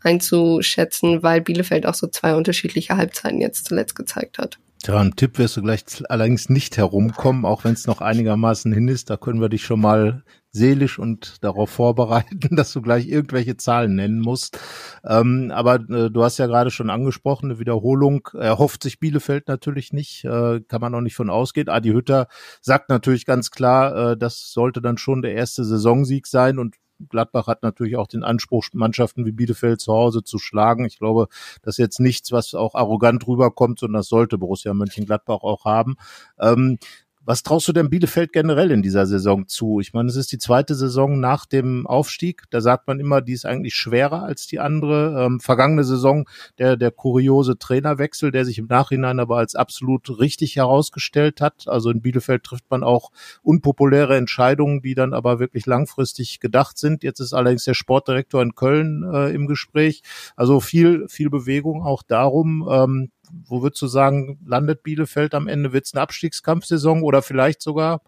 [0.02, 4.60] einzuschätzen, weil Bielefeld auch so zwei unterschiedliche Halbzeiten jetzt zuletzt gezeigt hat.
[4.86, 8.90] Ja, ein Tipp wirst du gleich allerdings nicht herumkommen, auch wenn es noch einigermaßen hin
[8.90, 9.10] ist.
[9.10, 13.96] Da können wir dich schon mal seelisch und darauf vorbereiten, dass du gleich irgendwelche Zahlen
[13.96, 14.60] nennen musst.
[15.06, 19.94] Ähm, aber äh, du hast ja gerade schon angesprochen, eine Wiederholung erhofft sich Bielefeld natürlich
[19.94, 21.70] nicht, äh, kann man auch nicht von ausgehen.
[21.70, 22.28] Adi Hütter
[22.60, 26.76] sagt natürlich ganz klar, äh, das sollte dann schon der erste Saisonsieg sein und
[27.10, 30.86] Gladbach hat natürlich auch den Anspruch, Mannschaften wie Bielefeld zu Hause zu schlagen.
[30.86, 31.28] Ich glaube,
[31.62, 35.96] das ist jetzt nichts, was auch arrogant rüberkommt, sondern das sollte Borussia Mönchengladbach auch haben.
[36.40, 36.78] Ähm,
[37.26, 39.80] was traust du denn Bielefeld generell in dieser Saison zu?
[39.80, 42.44] Ich meine, es ist die zweite Saison nach dem Aufstieg.
[42.50, 45.26] Da sagt man immer, die ist eigentlich schwerer als die andere.
[45.26, 50.58] Ähm, vergangene Saison der, der kuriose Trainerwechsel, der sich im Nachhinein aber als absolut richtig
[50.58, 51.68] herausgestellt hat.
[51.68, 57.04] Also in Bielefeld trifft man auch unpopuläre Entscheidungen, die dann aber wirklich langfristig gedacht sind.
[57.04, 60.02] Jetzt ist allerdings der Sportdirektor in Köln äh, im Gespräch.
[60.36, 62.68] Also viel, viel Bewegung auch darum.
[62.70, 65.74] Ähm, wo würdest du sagen, landet Bielefeld am Ende?
[65.74, 68.02] Wird es eine Abstiegskampfsaison oder vielleicht sogar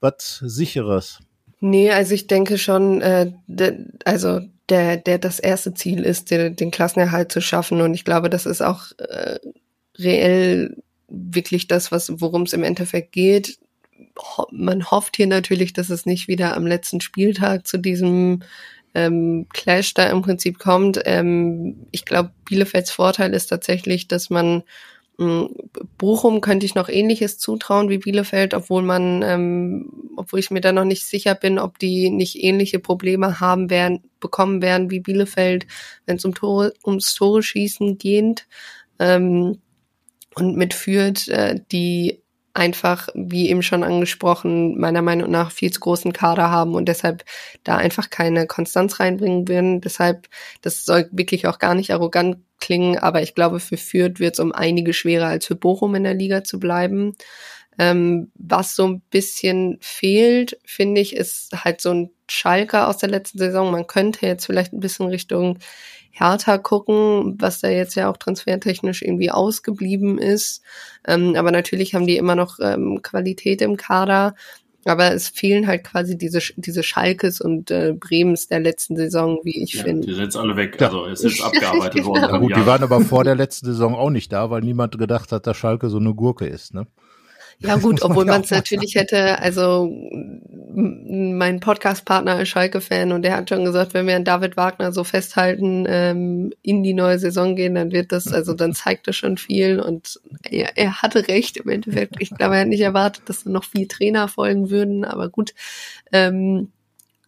[0.00, 1.20] was sicheres?
[1.60, 6.56] Nee, also ich denke schon, äh, de, also der, der das erste Ziel ist, den,
[6.56, 7.80] den Klassenerhalt zu schaffen.
[7.80, 9.38] Und ich glaube, das ist auch äh,
[9.98, 10.76] reell
[11.08, 13.58] wirklich das, worum es im Endeffekt geht.
[14.18, 18.40] Ho man hofft hier natürlich, dass es nicht wieder am letzten Spieltag zu diesem
[18.96, 21.00] ähm, Clash da im Prinzip kommt.
[21.04, 24.62] Ähm, ich glaube, Bielefelds Vorteil ist tatsächlich, dass man
[25.18, 25.46] Mm,
[25.96, 30.72] Bochum könnte ich noch ähnliches zutrauen wie Bielefeld, obwohl man, ähm, obwohl ich mir da
[30.72, 35.66] noch nicht sicher bin, ob die nicht ähnliche Probleme haben werden, bekommen werden wie Bielefeld,
[36.04, 38.46] wenn es um Tore, ums Tore schießen geht.
[38.98, 39.58] Ähm,
[40.34, 42.22] und mit Fürth, äh, die
[42.56, 47.24] einfach, wie eben schon angesprochen, meiner Meinung nach viel zu großen Kader haben und deshalb
[47.64, 49.80] da einfach keine Konstanz reinbringen würden.
[49.80, 50.28] Deshalb,
[50.62, 54.40] das soll wirklich auch gar nicht arrogant klingen, aber ich glaube, für Fürth wird es
[54.40, 57.14] um einige schwerer als für Bochum in der Liga zu bleiben.
[57.78, 63.08] Ähm, was so ein bisschen fehlt, finde ich, ist halt so ein Schalker aus der
[63.08, 63.70] letzten Saison.
[63.70, 65.58] Man könnte jetzt vielleicht ein bisschen Richtung
[66.10, 70.62] Hertha gucken, was da jetzt ja auch transfertechnisch irgendwie ausgeblieben ist.
[71.06, 74.34] Ähm, aber natürlich haben die immer noch ähm, Qualität im Kader.
[74.86, 79.62] Aber es fehlen halt quasi diese, diese Schalkes und äh, Bremens der letzten Saison, wie
[79.62, 80.06] ich ja, finde.
[80.06, 80.80] Die sind jetzt alle weg.
[80.80, 82.22] Also es ist abgearbeitet worden.
[82.22, 85.32] Ja, gut, die waren aber vor der letzten Saison auch nicht da, weil niemand gedacht
[85.32, 86.72] hat, dass Schalke so eine Gurke ist.
[86.72, 86.86] Ne?
[87.60, 89.90] Ja gut, obwohl man es natürlich hätte, also
[90.78, 95.04] mein Podcast-Partner ist Schalke-Fan und der hat schon gesagt, wenn wir an David Wagner so
[95.04, 99.38] festhalten, ähm, in die neue Saison gehen, dann wird das, also dann zeigt das schon
[99.38, 102.16] viel und er, er hatte recht im Endeffekt.
[102.18, 105.54] Ich glaube, er hat nicht erwartet, dass noch vier Trainer folgen würden, aber gut.
[106.12, 106.72] Ähm,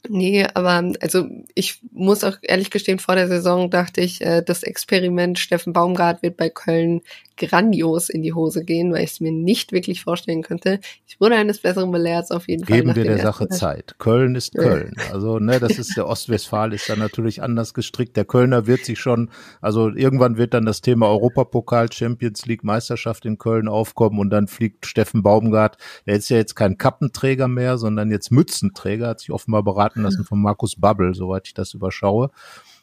[0.09, 4.63] Nee, aber also ich muss auch ehrlich gestehen, vor der Saison dachte ich, äh, das
[4.63, 7.01] Experiment Steffen Baumgart wird bei Köln
[7.37, 10.81] grandios in die Hose gehen, weil ich es mir nicht wirklich vorstellen könnte.
[11.07, 12.77] Ich wurde eines Besseren belehrt, auf jeden Fall.
[12.79, 13.95] Geben wir der Sache Zeit.
[13.99, 14.95] Köln ist Köln.
[15.13, 18.17] Also, ne, das ist der Ostwestfal ist da natürlich anders gestrickt.
[18.17, 19.31] Der Kölner wird sich schon,
[19.61, 24.49] also irgendwann wird dann das Thema Europapokal, Champions League, Meisterschaft in Köln aufkommen und dann
[24.49, 29.31] fliegt Steffen Baumgart, der ist ja jetzt kein Kappenträger mehr, sondern jetzt Mützenträger, hat sich
[29.31, 32.31] offenbar beraten lassen von Markus Babbel, soweit ich das überschaue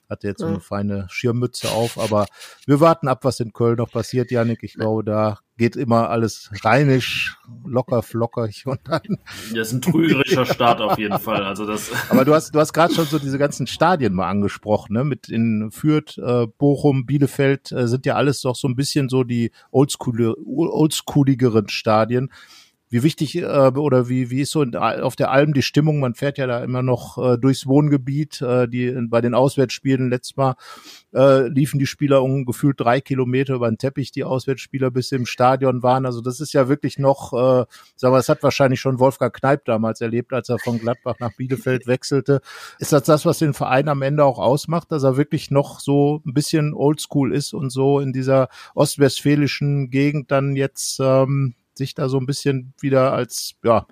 [0.10, 2.26] hatte jetzt so eine feine Schirmmütze auf, aber
[2.65, 4.63] wir warten ab, was in Köln noch passiert, Janik.
[4.63, 9.20] Ich glaube, da geht immer alles reinisch, locker, flockerig und dann.
[9.54, 11.44] Das ist ein trügerischer Start auf jeden Fall.
[11.44, 11.91] Also das.
[12.10, 15.04] Aber du hast, du hast gerade schon so diese ganzen Stadien mal angesprochen, ne?
[15.04, 19.24] Mit in Fürth, äh, Bochum, Bielefeld äh, sind ja alles doch so ein bisschen so
[19.24, 22.30] die oldschool, oldschooligeren Stadien
[22.95, 25.99] wie wichtig äh, oder wie, wie ist so in, auf der Alm die Stimmung?
[25.99, 28.41] Man fährt ja da immer noch äh, durchs Wohngebiet.
[28.41, 30.55] Äh, die bei den Auswärtsspielen letztes Mal
[31.13, 35.25] äh, liefen die Spieler um gefühlt drei Kilometer über den Teppich, die Auswärtsspieler bis im
[35.25, 36.05] Stadion waren.
[36.05, 37.65] Also das ist ja wirklich noch, äh,
[37.97, 41.36] sagen wir, das hat wahrscheinlich schon Wolfgang Kneip damals erlebt, als er von Gladbach nach
[41.36, 42.39] Bielefeld wechselte.
[42.79, 46.21] Ist das das, was den Verein am Ende auch ausmacht, dass er wirklich noch so
[46.25, 52.10] ein bisschen oldschool ist und so in dieser ostwestfälischen Gegend dann jetzt ähm, sich da
[52.10, 53.88] so ein bisschen wieder als, ja,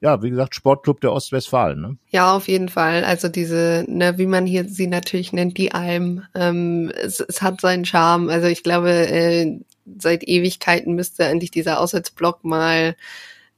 [0.00, 1.80] ja, wie gesagt, Sportclub der Ostwestfalen.
[1.80, 1.96] Ne?
[2.10, 3.04] Ja, auf jeden Fall.
[3.04, 7.60] Also diese, ne, wie man hier sie natürlich nennt, die Alm, ähm, es, es hat
[7.60, 8.28] seinen Charme.
[8.28, 9.58] Also ich glaube, äh,
[9.98, 12.94] seit Ewigkeiten müsste eigentlich dieser Auswärtsblock mal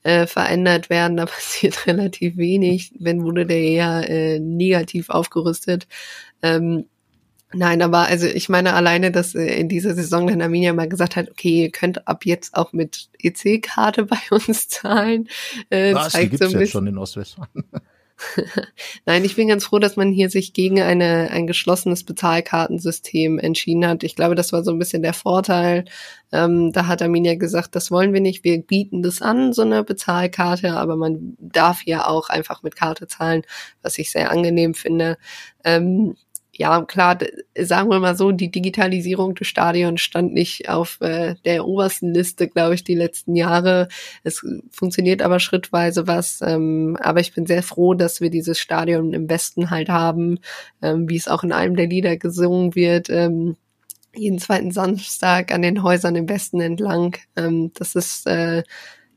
[0.05, 1.17] äh, verändert werden.
[1.17, 2.93] Da passiert relativ wenig.
[2.99, 5.88] Wenn wurde der eher äh, negativ aufgerüstet.
[6.43, 6.85] Ähm,
[7.54, 11.16] Nein, aber also ich meine alleine, dass äh, in dieser Saison dann Arminia mal gesagt
[11.16, 15.28] hat, okay, ihr könnt ab jetzt auch mit EC-Karte bei uns zahlen.
[15.70, 17.64] Äh, Was, die gibt's so jetzt schon in Ostwestfalen.
[19.06, 23.87] Nein, ich bin ganz froh, dass man hier sich gegen eine, ein geschlossenes Bezahlkartensystem entschieden
[23.87, 24.02] hat.
[24.02, 25.84] Ich glaube, das war so ein bisschen der Vorteil.
[26.32, 28.44] Ähm, da hat Arminia gesagt, das wollen wir nicht.
[28.44, 33.06] Wir bieten das an, so eine Bezahlkarte, aber man darf ja auch einfach mit Karte
[33.06, 33.42] zahlen,
[33.82, 35.16] was ich sehr angenehm finde.
[35.64, 36.16] Ähm,
[36.59, 37.18] ja, klar,
[37.57, 42.49] sagen wir mal so, die Digitalisierung des Stadions stand nicht auf äh, der obersten Liste,
[42.49, 43.87] glaube ich, die letzten Jahre.
[44.25, 46.40] Es funktioniert aber schrittweise was.
[46.42, 50.40] Ähm, aber ich bin sehr froh, dass wir dieses Stadion im Westen halt haben,
[50.83, 53.09] ähm, wie es auch in einem der Lieder gesungen wird.
[53.09, 53.57] Ähm,
[54.16, 57.16] jeden zweiten Samstag an den Häusern im Westen entlang.
[57.37, 58.64] Ähm, das ist äh,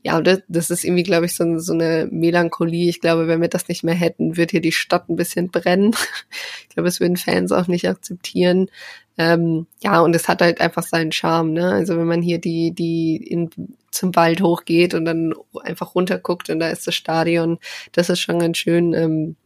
[0.02, 2.88] ja, das, das ist irgendwie, glaube ich, so, so eine Melancholie.
[2.88, 5.94] Ich glaube, wenn wir das nicht mehr hätten, wird hier die Stadt ein bisschen brennen.
[6.68, 8.68] ich glaube, es würden Fans auch nicht akzeptieren.
[9.16, 11.70] Ähm, ja, und es hat halt einfach seinen Charme, ne?
[11.70, 13.50] Also wenn man hier die, die in,
[13.90, 17.58] zum Wald hochgeht und dann einfach runterguckt und da ist das Stadion,
[17.92, 18.94] das ist schon ganz schön.
[18.94, 19.36] Ähm,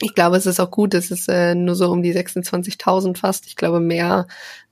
[0.00, 3.46] ich glaube, es ist auch gut, es ist äh, nur so um die 26.000 fast.
[3.46, 4.26] Ich glaube, mehr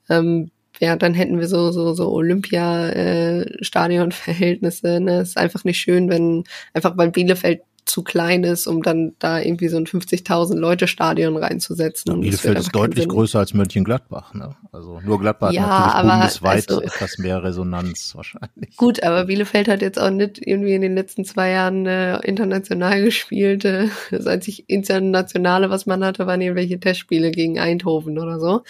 [0.08, 0.50] ähm,
[0.80, 4.96] ja, dann hätten wir so, so, so Olympia-Stadion-Verhältnisse.
[4.96, 5.20] Äh, ne?
[5.20, 9.68] ist einfach nicht schön, wenn, einfach weil Bielefeld zu klein ist, um dann da irgendwie
[9.68, 12.12] so ein 50.000 Leute Stadion reinzusetzen.
[12.12, 14.32] Ja, Bielefeld ist deutlich größer als Mönchengladbach.
[14.32, 14.54] Ne?
[14.72, 18.76] Also nur Gladbach ja, hat natürlich bundesweit also, etwas mehr Resonanz wahrscheinlich.
[18.76, 23.02] Gut, aber Bielefeld hat jetzt auch nicht irgendwie in den letzten zwei Jahren äh, international
[23.02, 23.64] gespielt.
[23.64, 28.62] Äh, das einzig internationale, was man hatte, waren irgendwelche Testspiele gegen Eindhoven oder so.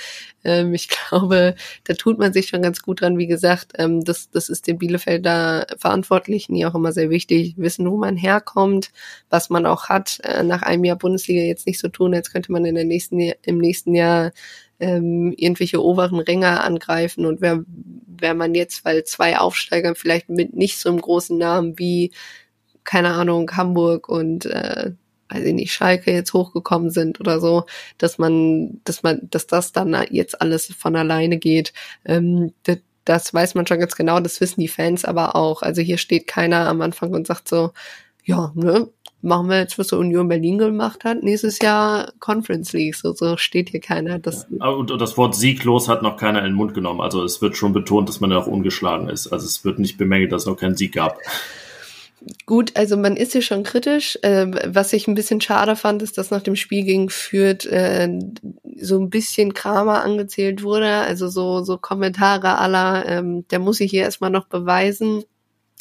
[0.44, 3.18] Ähm, ich glaube, da tut man sich schon ganz gut dran.
[3.18, 7.90] Wie gesagt, ähm, das, das ist den Bielefelder Verantwortlichen ja auch immer sehr wichtig, wissen,
[7.90, 8.90] wo man herkommt,
[9.28, 10.20] was man auch hat.
[10.24, 13.20] Äh, nach einem Jahr Bundesliga jetzt nicht so tun, als könnte man in der nächsten,
[13.20, 14.32] im nächsten Jahr
[14.80, 20.54] ähm, irgendwelche oberen Ränge angreifen und wer, wer man jetzt, weil zwei Aufsteiger vielleicht mit
[20.54, 22.12] nicht so einem großen Namen wie,
[22.84, 24.92] keine Ahnung, Hamburg und äh,
[25.30, 27.64] weiß ich nicht, Schalke jetzt hochgekommen sind oder so,
[27.98, 31.72] dass man, dass man, dass das dann jetzt alles von alleine geht.
[32.04, 35.62] Ähm, das, das weiß man schon ganz genau, das wissen die Fans aber auch.
[35.62, 37.72] Also hier steht keiner am Anfang und sagt so,
[38.24, 38.88] ja, ne,
[39.22, 42.94] machen wir jetzt, was der Union Berlin gemacht hat, nächstes Jahr Conference League.
[42.94, 44.18] So, so steht hier keiner.
[44.18, 47.00] Das ja, und das Wort sieglos hat noch keiner in den Mund genommen.
[47.00, 49.28] Also es wird schon betont, dass man ja auch ungeschlagen ist.
[49.28, 51.18] Also es wird nicht bemängelt, dass es noch keinen Sieg gab.
[52.44, 54.18] Gut, also man ist hier schon kritisch.
[54.22, 58.10] Äh, was ich ein bisschen schade fand, ist, dass nach dem Spiel gegen Fürth äh,
[58.76, 60.88] so ein bisschen Kramer angezählt wurde.
[60.88, 65.24] Also so, so Kommentare aller, ähm, der muss sich hier erstmal noch beweisen.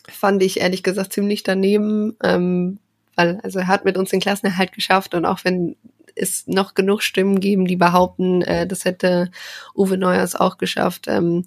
[0.08, 2.16] Fand ich ehrlich gesagt ziemlich daneben.
[2.24, 2.80] Ähm,
[3.16, 5.76] weil, also er hat mit uns den Klassenerhalt geschafft und auch wenn
[6.16, 9.30] es noch genug Stimmen geben, die behaupten, äh, das hätte
[9.76, 11.06] Uwe Neuers auch geschafft.
[11.08, 11.46] Ähm,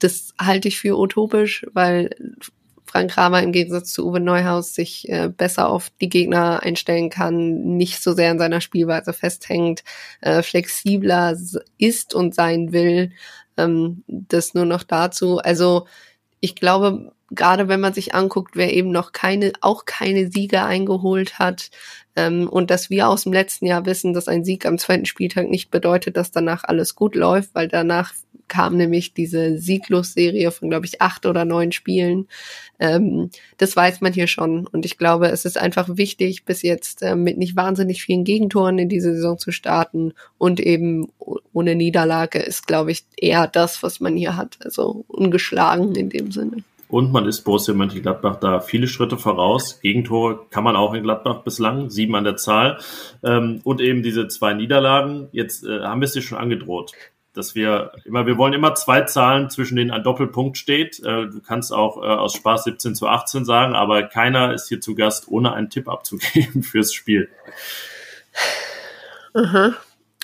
[0.00, 2.10] das halte ich für utopisch, weil
[2.94, 7.76] Frank Kramer im Gegensatz zu Uwe Neuhaus sich äh, besser auf die Gegner einstellen kann,
[7.76, 9.82] nicht so sehr in seiner Spielweise festhängt,
[10.20, 11.36] äh, flexibler
[11.76, 13.10] ist und sein will.
[13.56, 15.38] Ähm, das nur noch dazu.
[15.38, 15.88] Also
[16.38, 21.40] ich glaube, gerade wenn man sich anguckt, wer eben noch keine, auch keine Sieger eingeholt
[21.40, 21.70] hat,
[22.14, 25.48] ähm, und dass wir aus dem letzten Jahr wissen, dass ein Sieg am zweiten Spieltag
[25.48, 28.12] nicht bedeutet, dass danach alles gut läuft, weil danach
[28.48, 32.28] kam nämlich diese Sieglos-Serie von, glaube ich, acht oder neun Spielen.
[32.78, 34.66] Ähm, das weiß man hier schon.
[34.66, 38.78] Und ich glaube, es ist einfach wichtig, bis jetzt äh, mit nicht wahnsinnig vielen Gegentoren
[38.78, 40.12] in diese Saison zu starten.
[40.38, 44.58] Und eben ohne Niederlage ist, glaube ich, eher das, was man hier hat.
[44.64, 46.64] Also ungeschlagen in dem Sinne.
[46.88, 49.80] Und man ist Borussia Mönchengladbach da viele Schritte voraus.
[49.80, 52.78] Gegentore kann man auch in Gladbach bislang, sieben an der Zahl.
[53.24, 55.28] Ähm, und eben diese zwei Niederlagen.
[55.32, 56.92] Jetzt äh, haben wir es dir schon angedroht
[57.34, 61.00] dass wir immer, wir wollen immer zwei Zahlen, zwischen denen ein Doppelpunkt steht.
[61.00, 64.80] Äh, du kannst auch äh, aus Spaß 17 zu 18 sagen, aber keiner ist hier
[64.80, 67.28] zu Gast, ohne einen Tipp abzugeben fürs Spiel.
[69.34, 69.74] Aha.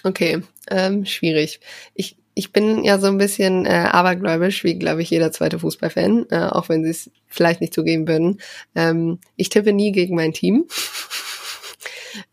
[0.03, 1.61] Okay, ähm, schwierig.
[1.95, 6.27] Ich, ich bin ja so ein bisschen äh, abergläubisch, wie glaube ich jeder zweite Fußballfan,
[6.31, 8.41] äh, auch wenn sie es vielleicht nicht zugeben würden.
[8.75, 10.67] Ähm, ich tippe nie gegen mein Team.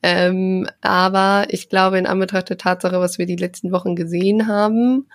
[0.01, 5.07] Ähm, aber ich glaube, in Anbetracht der Tatsache, was wir die letzten Wochen gesehen haben,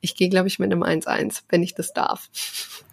[0.00, 2.30] ich gehe, glaube ich, mit einem 1-1, wenn ich das darf.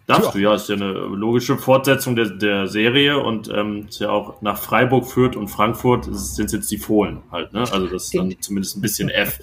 [0.06, 4.08] Darfst du, ja, ist ja eine logische Fortsetzung der, der Serie und ähm, ist ja
[4.08, 7.60] auch nach Freiburg, Fürth und Frankfurt sind es jetzt die Fohlen halt, ne?
[7.60, 9.38] Also das ist dann zumindest ein bisschen F.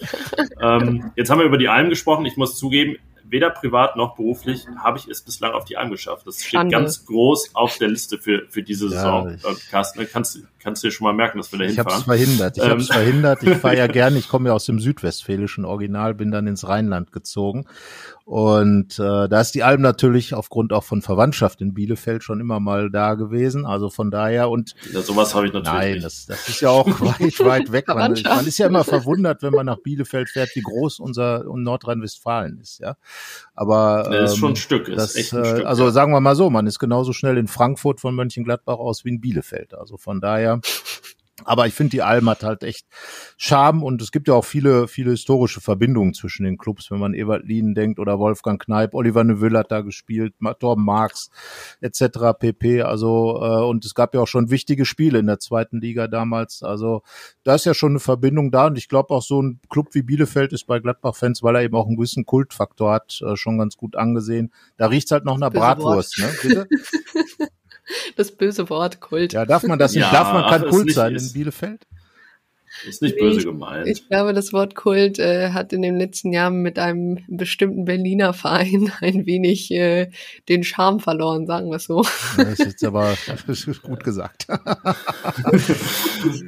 [0.59, 2.25] ähm, jetzt haben wir über die Alm gesprochen.
[2.25, 6.25] Ich muss zugeben, weder privat noch beruflich habe ich es bislang auf die Alm geschafft.
[6.25, 6.75] Das steht Schande.
[6.75, 9.37] ganz groß auf der Liste für, für diese Saison.
[9.43, 11.87] Ja, ich, Carsten, ne, kannst, kannst du dir schon mal merken, dass wir da hinfahren?
[11.87, 12.57] Ich habe es verhindert.
[12.57, 12.69] Ich ähm.
[12.71, 13.43] habe es verhindert.
[13.43, 14.17] Ich fahre ja gern.
[14.17, 17.65] Ich komme ja aus dem südwestfälischen Original, bin dann ins Rheinland gezogen
[18.25, 22.59] und äh, da ist die Alm natürlich aufgrund auch von Verwandtschaft in Bielefeld schon immer
[22.59, 23.67] mal da gewesen.
[23.67, 25.79] Also von daher und ja, sowas habe ich natürlich.
[25.79, 26.05] Nein, nicht.
[26.05, 27.87] Das, das ist ja auch weit, weit weg.
[27.87, 32.57] Man, man ist ja immer verwundert, wenn man nach Bielefeld fährt, wie groß unser Nordrhein-Westfalen
[32.57, 32.97] ist, ja.
[33.53, 34.87] Aber ähm, das ist schon ein Stück.
[34.87, 35.91] Ist das, echt ein Stück, also ja.
[35.91, 39.21] sagen wir mal so, man ist genauso schnell in Frankfurt von Mönchengladbach aus wie in
[39.21, 39.75] Bielefeld.
[39.75, 40.54] Also von daher
[41.45, 42.85] aber ich finde, die Alm hat halt echt
[43.37, 47.13] Charme und es gibt ja auch viele, viele historische Verbindungen zwischen den Clubs, wenn man
[47.13, 51.29] Ewald Lien denkt oder Wolfgang Kneip, Oliver Neuville hat da gespielt, Torben Marx
[51.81, 52.33] etc.
[52.39, 52.81] pp.
[52.81, 56.63] Also äh, und es gab ja auch schon wichtige Spiele in der zweiten Liga damals.
[56.63, 57.03] Also
[57.43, 60.01] da ist ja schon eine Verbindung da und ich glaube auch so ein Club wie
[60.01, 63.77] Bielefeld ist bei Gladbach-Fans, weil er eben auch einen gewissen Kultfaktor hat, äh, schon ganz
[63.77, 64.51] gut angesehen.
[64.77, 66.29] Da riecht's halt noch nach Bratwurst, ne?
[66.41, 66.67] Bitte?
[68.15, 69.33] das böse Wort Kult.
[69.33, 70.03] Ja, darf man das nicht?
[70.03, 71.85] Ja, darf man kein Kult sein in Bielefeld?
[72.87, 73.87] Ist nicht böse gemeint.
[73.87, 77.85] Ich, ich glaube, das Wort Kult äh, hat in den letzten Jahren mit einem bestimmten
[77.85, 80.11] Berliner Verein ein wenig äh,
[80.49, 82.05] den Charme verloren, sagen wir es so.
[82.37, 83.15] Das ist jetzt aber
[83.47, 84.47] das ist gut gesagt.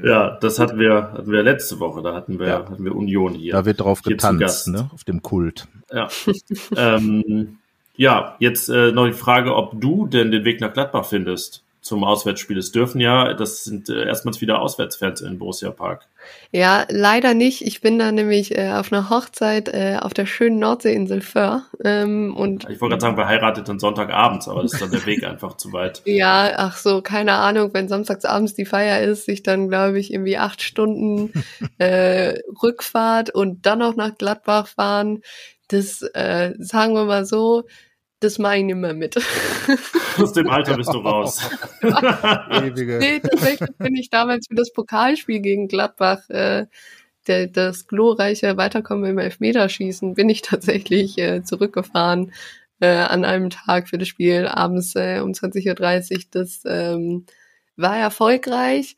[0.04, 2.02] ja, das hatten wir, hatten wir letzte Woche.
[2.02, 2.70] Da hatten wir, ja.
[2.70, 3.54] hatten wir Union hier.
[3.54, 4.90] Da wird drauf getanzt, ne?
[4.94, 5.68] Auf dem Kult.
[5.92, 6.10] Ja.
[6.76, 7.60] ähm,
[7.98, 12.04] ja, jetzt äh, noch die Frage, ob du denn den Weg nach Gladbach findest zum
[12.04, 12.58] Auswärtsspiel.
[12.58, 16.08] Es dürfen ja, das sind äh, erstmals wieder Auswärtsfans in Borussia Park.
[16.52, 17.66] Ja, leider nicht.
[17.66, 21.64] Ich bin da nämlich äh, auf einer Hochzeit äh, auf der schönen Nordseeinsel Föhr.
[21.84, 25.24] Ähm, und ich wollte gerade sagen, verheiratet dann Sonntagabends, aber das ist dann der Weg
[25.28, 26.02] einfach zu weit.
[26.06, 30.38] Ja, ach so, keine Ahnung, wenn samstagsabends die Feier ist, sich dann, glaube ich, irgendwie
[30.38, 31.32] acht Stunden
[31.78, 35.22] äh, Rückfahrt und dann auch nach Gladbach fahren.
[35.70, 37.66] Das, äh, sagen wir mal so,
[38.20, 39.16] das mache ich nicht mehr mit.
[40.18, 41.50] Aus dem Alter bist du raus.
[41.82, 42.98] Ewige.
[43.00, 46.66] Nee, tatsächlich bin ich damals für das Pokalspiel gegen Gladbach, äh,
[47.28, 52.32] der, das glorreiche Weiterkommen im Elfmeterschießen, bin ich tatsächlich äh, zurückgefahren
[52.80, 56.24] äh, an einem Tag für das Spiel abends äh, um 20.30 Uhr.
[56.32, 57.26] Das ähm,
[57.76, 58.98] war erfolgreich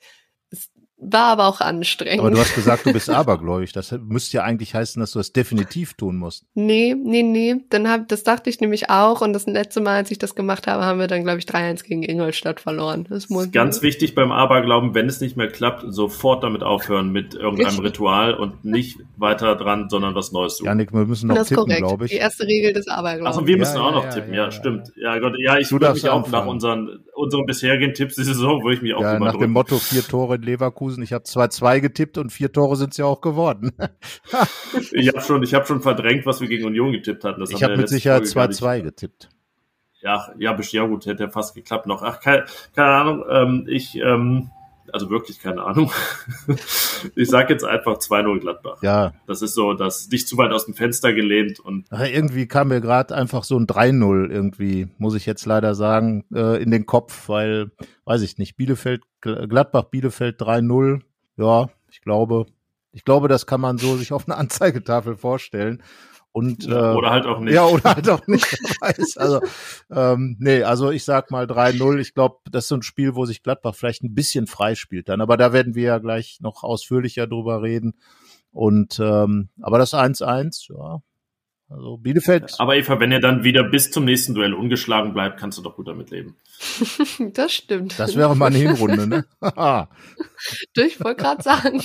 [1.02, 2.20] war aber auch anstrengend.
[2.20, 3.72] Aber du hast gesagt, du bist abergläubig.
[3.72, 6.46] Das müsste ja eigentlich heißen, dass du das definitiv tun musst.
[6.56, 7.56] Nee, nee, nee.
[7.70, 9.22] Dann hab, das dachte ich nämlich auch.
[9.22, 11.84] Und das letzte Mal, als ich das gemacht habe, haben wir dann, glaube ich, 3-1
[11.84, 13.08] gegen Ingolstadt verloren.
[13.10, 17.34] Das muss Ganz wichtig beim Aberglauben, wenn es nicht mehr klappt, sofort damit aufhören mit
[17.34, 20.68] irgendeinem Ritual und nicht weiter dran, sondern was Neues suchen.
[20.68, 22.12] Janik, wir müssen noch das tippen, glaube ich.
[22.12, 23.38] Die erste Regel des Aberglaubens.
[23.38, 24.34] Achso, wir müssen ja, auch noch ja, tippen.
[24.34, 24.92] Ja, ja, stimmt.
[24.98, 28.76] Ja, Gott, ja, ich würde mich auch nach unseren, unseren bisherigen Tipps diese Saison, würde
[28.76, 30.89] ich mich auch ja, nach dem Motto vier Tore in Leverkusen.
[30.98, 33.72] Ich habe 2-2 2 getippt und vier Tore sind es ja auch geworden.
[34.92, 37.40] ich habe schon, ich hab schon verdrängt, was wir gegen Union getippt hatten.
[37.40, 39.30] Das ich habe mit Sicherheit 2-2 getippt.
[40.02, 42.02] Ja, ja, ja gut, hätte ja fast geklappt noch.
[42.04, 44.50] Ach, keine, keine Ahnung, ähm, ich, ähm,
[44.92, 45.92] also wirklich keine Ahnung.
[47.16, 48.82] ich sage jetzt einfach 2-0 Gladbach.
[48.82, 49.14] Ja.
[49.28, 51.86] Das ist so, das nicht zu weit aus dem Fenster gelehnt und.
[51.90, 56.26] Ach, irgendwie kam mir gerade einfach so ein 3-0 irgendwie, muss ich jetzt leider sagen,
[56.34, 57.72] äh, in den Kopf, weil,
[58.06, 61.02] weiß ich nicht, Bielefeld, Gladbach, Bielefeld 3-0
[61.40, 62.46] ja, ich glaube,
[62.92, 65.82] ich glaube, das kann man so sich auf einer Anzeigetafel vorstellen.
[66.32, 67.54] Und, äh, oder halt auch nicht.
[67.56, 68.46] Ja, oder halt auch nicht.
[68.82, 69.18] weiß.
[69.18, 69.42] Also,
[69.92, 72.00] ähm, nee, also ich sag mal 3-0.
[72.00, 75.22] Ich glaube, das ist so ein Spiel, wo sich Gladbach vielleicht ein bisschen freispielt dann.
[75.22, 77.96] Aber da werden wir ja gleich noch ausführlicher drüber reden.
[78.52, 81.02] Und ähm, aber das 1-1, ja,
[81.70, 82.56] also Bielefeld.
[82.58, 85.76] Aber Eva, wenn er dann wieder bis zum nächsten Duell ungeschlagen bleibt, kannst du doch
[85.76, 86.36] gut damit leben.
[87.34, 88.00] das stimmt.
[88.00, 89.26] Das wäre mal eine Hinrunde, ne?
[90.76, 91.82] ich wollte gerade sagen,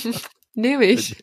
[0.55, 1.15] nehme ich.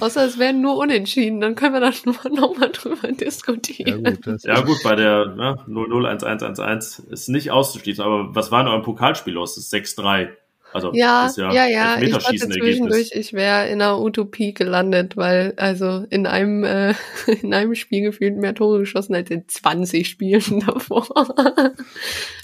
[0.00, 1.90] Außer es wären nur unentschieden, dann können wir da
[2.30, 4.04] nochmal drüber diskutieren.
[4.04, 8.04] Ja gut, ja, gut bei der ne, 0-0-1-1-1-1 ist nicht auszuschließen.
[8.04, 9.54] Aber was war in eurem Pokalspiel los?
[9.54, 10.30] Das ist 6-3.
[10.72, 12.00] Also ja, ja, ja, ja.
[12.00, 16.94] Ich dachte zwischendurch, ich wäre in einer Utopie gelandet, weil also in einem äh,
[17.42, 21.08] in einem Spiel gefühlt mehr Tore geschossen als in 20 Spielen davor.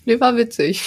[0.05, 0.83] nee, war witzig.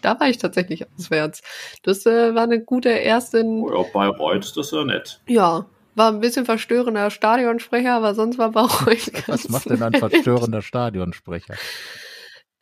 [0.00, 1.42] Da war ich tatsächlich auswärts.
[1.82, 3.44] Das äh, war eine gute erste.
[3.44, 5.20] Oh ja, Bayreuth ist das ja nett.
[5.26, 9.94] Ja, war ein bisschen verstörender Stadionsprecher, aber sonst war Bayreuth ganz Was macht denn ein
[9.94, 11.54] verstörender Stadionsprecher?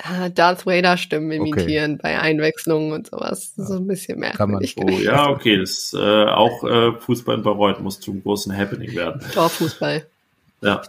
[0.01, 2.01] Ah, Darth Vader Stimmen imitieren okay.
[2.03, 3.55] bei Einwechslungen und sowas.
[3.57, 4.77] So ein bisschen merkwürdig.
[4.77, 8.57] Kann man, oh ja, okay, das äh, auch äh, Fußball in Bayreuth muss zum großen
[8.57, 9.21] Happening werden.
[9.35, 10.07] Torfußball.
[10.61, 10.83] Ja.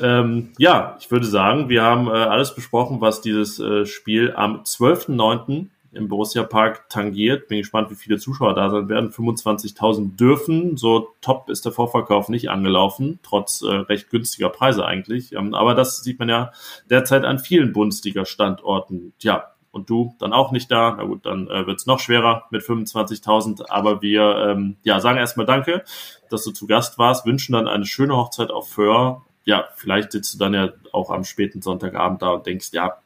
[0.00, 4.62] Ähm, ja, ich würde sagen, wir haben äh, alles besprochen, was dieses äh, Spiel am
[4.62, 5.66] 12.09
[5.98, 7.48] im Borussia Park tangiert.
[7.48, 9.10] Bin gespannt, wie viele Zuschauer da sein werden.
[9.10, 10.76] 25.000 dürfen.
[10.76, 15.34] So top ist der Vorverkauf nicht angelaufen, trotz äh, recht günstiger Preise eigentlich.
[15.34, 16.52] Ähm, aber das sieht man ja
[16.88, 19.12] derzeit an vielen Bundesliga-Standorten.
[19.18, 20.94] Tja, und du dann auch nicht da.
[20.96, 23.68] Na gut, dann äh, wird es noch schwerer mit 25.000.
[23.68, 25.84] Aber wir ähm, ja, sagen erstmal Danke,
[26.30, 29.24] dass du zu Gast warst, wünschen dann eine schöne Hochzeit auf Föhr.
[29.44, 32.98] Ja, vielleicht sitzt du dann ja auch am späten Sonntagabend da und denkst, ja,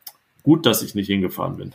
[0.42, 1.72] Gut, dass ich nicht hingefahren bin.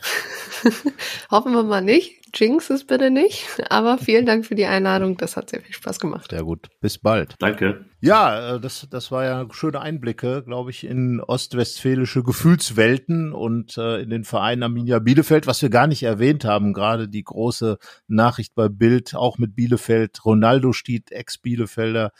[1.30, 2.18] Hoffen wir mal nicht.
[2.34, 3.46] Jinx es bitte nicht.
[3.70, 5.16] Aber vielen Dank für die Einladung.
[5.16, 6.30] Das hat sehr viel Spaß gemacht.
[6.30, 6.68] Sehr gut.
[6.80, 7.34] Bis bald.
[7.38, 7.86] Danke.
[8.00, 14.02] Ja, äh, das, das war ja schöne Einblicke, glaube ich, in ostwestfälische Gefühlswelten und äh,
[14.02, 16.74] in den Verein Arminia Bielefeld, was wir gar nicht erwähnt haben.
[16.74, 20.24] Gerade die große Nachricht bei Bild, auch mit Bielefeld.
[20.24, 22.12] Ronaldo Stied, Ex-Bielefelder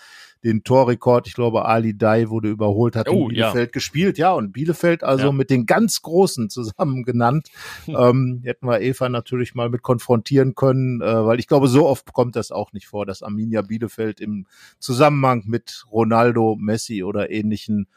[0.45, 3.73] den Torrekord, ich glaube, Ali Dai wurde überholt, hat oh, in Bielefeld ja.
[3.73, 4.19] gespielt.
[4.19, 5.33] Ja, und Bielefeld also ja.
[5.33, 7.49] mit den ganz Großen zusammen genannt.
[7.85, 7.97] Hm.
[7.99, 12.13] Ähm, hätten wir Eva natürlich mal mit konfrontieren können, äh, weil ich glaube, so oft
[12.13, 14.47] kommt das auch nicht vor, dass Arminia Bielefeld im
[14.79, 17.89] Zusammenhang mit Ronaldo, Messi oder ähnlichen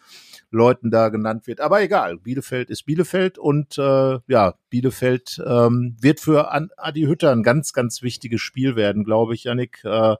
[0.50, 1.62] Leuten da genannt wird.
[1.62, 7.44] Aber egal, Bielefeld ist Bielefeld und äh, ja, Bielefeld ähm, wird für Adi Hütter ein
[7.44, 9.82] ganz, ganz wichtiges Spiel werden, glaube ich, Janik.
[9.84, 10.16] Äh,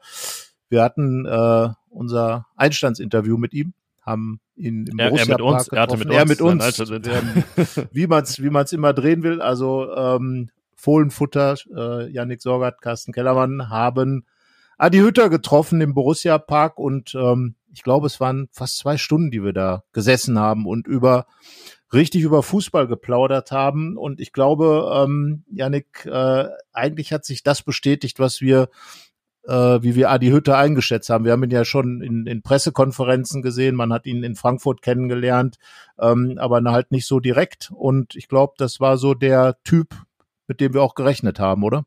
[0.72, 5.67] wir hatten äh, unser Einstandsinterview mit ihm, haben ihn im er, Borussia er mit uns,
[5.67, 9.22] er, mit er mit uns, er mit uns, wie man es wie man's immer drehen
[9.24, 9.41] will.
[9.41, 14.26] Also ähm, Fohlenfutter, äh, Yannick Sorgat, Carsten Kellermann haben
[14.78, 19.30] Adi Hütter getroffen im Borussia Park und ähm, ich glaube, es waren fast zwei Stunden,
[19.30, 21.28] die wir da gesessen haben und über
[21.93, 23.97] richtig über Fußball geplaudert haben.
[23.97, 28.69] Und ich glaube, ähm, Janik, äh, eigentlich hat sich das bestätigt, was wir
[29.47, 31.25] äh, wie wir Adi Hütte eingeschätzt haben.
[31.25, 35.57] Wir haben ihn ja schon in, in Pressekonferenzen gesehen, man hat ihn in Frankfurt kennengelernt,
[35.99, 37.71] ähm, aber halt nicht so direkt.
[37.73, 39.95] Und ich glaube, das war so der Typ,
[40.47, 41.85] mit dem wir auch gerechnet haben, oder?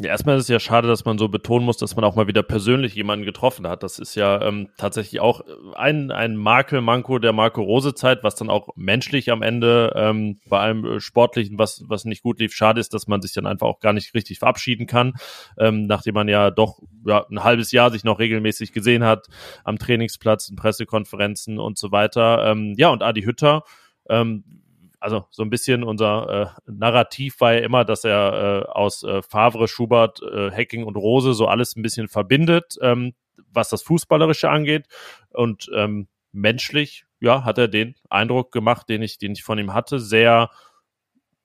[0.00, 2.28] Ja, erstmal ist es ja schade, dass man so betonen muss, dass man auch mal
[2.28, 3.82] wieder persönlich jemanden getroffen hat.
[3.82, 5.40] Das ist ja ähm, tatsächlich auch
[5.74, 10.38] ein, ein Makel, Manko der Marco Rose Zeit, was dann auch menschlich am Ende ähm,
[10.48, 13.46] bei einem äh, Sportlichen, was, was nicht gut lief, schade ist, dass man sich dann
[13.46, 15.14] einfach auch gar nicht richtig verabschieden kann,
[15.58, 19.26] ähm, nachdem man ja doch ja, ein halbes Jahr sich noch regelmäßig gesehen hat
[19.64, 22.44] am Trainingsplatz, in Pressekonferenzen und so weiter.
[22.46, 23.64] Ähm, ja, und Adi Hütter,
[24.08, 24.44] ähm,
[25.00, 29.22] also so ein bisschen unser äh, Narrativ war ja immer, dass er äh, aus äh,
[29.22, 33.14] Favre, Schubert, äh, Hacking und Rose so alles ein bisschen verbindet, ähm,
[33.50, 34.86] was das Fußballerische angeht.
[35.30, 39.72] Und ähm, menschlich, ja, hat er den Eindruck gemacht, den ich, den ich von ihm
[39.72, 40.50] hatte, sehr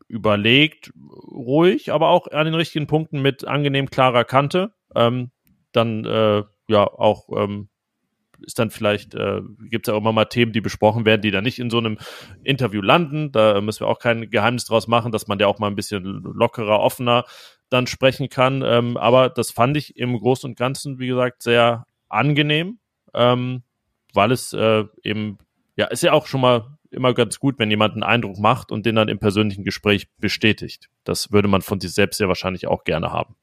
[0.07, 0.91] überlegt,
[1.31, 4.73] ruhig, aber auch an den richtigen Punkten mit angenehm klarer Kante.
[4.95, 5.31] Ähm,
[5.71, 7.69] dann äh, ja auch ähm,
[8.43, 11.31] ist dann vielleicht, äh, gibt es ja auch immer mal Themen, die besprochen werden, die
[11.31, 11.97] dann nicht in so einem
[12.43, 13.31] Interview landen.
[13.31, 16.03] Da müssen wir auch kein Geheimnis draus machen, dass man ja auch mal ein bisschen
[16.03, 17.25] lockerer, offener
[17.69, 18.61] dann sprechen kann.
[18.65, 22.79] Ähm, aber das fand ich im Großen und Ganzen, wie gesagt, sehr angenehm,
[23.13, 23.63] ähm,
[24.13, 25.37] weil es äh, eben,
[25.75, 28.85] ja, ist ja auch schon mal immer ganz gut, wenn jemand einen Eindruck macht und
[28.85, 30.89] den dann im persönlichen Gespräch bestätigt.
[31.03, 33.35] Das würde man von sich selbst ja wahrscheinlich auch gerne haben.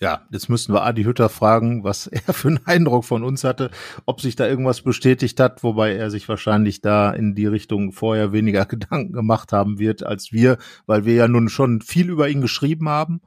[0.00, 3.70] Ja, jetzt müssten wir Adi Hütter fragen, was er für einen Eindruck von uns hatte,
[4.06, 8.32] ob sich da irgendwas bestätigt hat, wobei er sich wahrscheinlich da in die Richtung vorher
[8.32, 12.40] weniger Gedanken gemacht haben wird als wir, weil wir ja nun schon viel über ihn
[12.40, 13.22] geschrieben haben.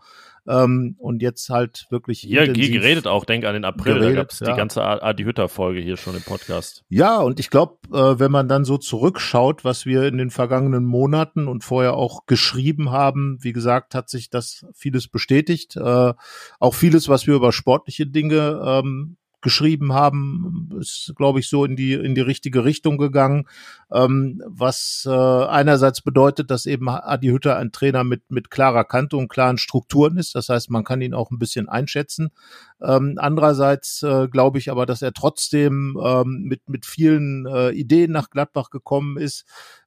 [0.48, 2.24] Ähm, und jetzt halt wirklich.
[2.24, 4.52] Ja, geredet auch, denk an den April, geredet, da gab es ja.
[4.52, 6.84] die ganze Adi Hütter-Folge hier schon im Podcast.
[6.90, 10.86] Ja, und ich glaube, äh, wenn man dann so zurückschaut, was wir in den vergangenen
[10.86, 15.76] Monaten und vorher auch geschrieben haben, wie gesagt, hat sich das vieles bestätigt.
[15.76, 16.14] Äh,
[16.60, 21.76] auch vieles, was wir über sportliche Dinge ähm, geschrieben haben, ist, glaube ich, so in
[21.76, 23.48] die, in die richtige Richtung gegangen,
[23.92, 29.16] ähm, was äh, einerseits bedeutet, dass eben Adi Hütter ein Trainer mit, mit klarer Kante
[29.16, 30.36] und klaren Strukturen ist.
[30.36, 32.30] Das heißt, man kann ihn auch ein bisschen einschätzen.
[32.82, 38.12] Ähm, andererseits äh, glaube ich aber, dass er trotzdem ähm, mit, mit vielen äh, Ideen
[38.12, 39.46] nach Gladbach gekommen ist,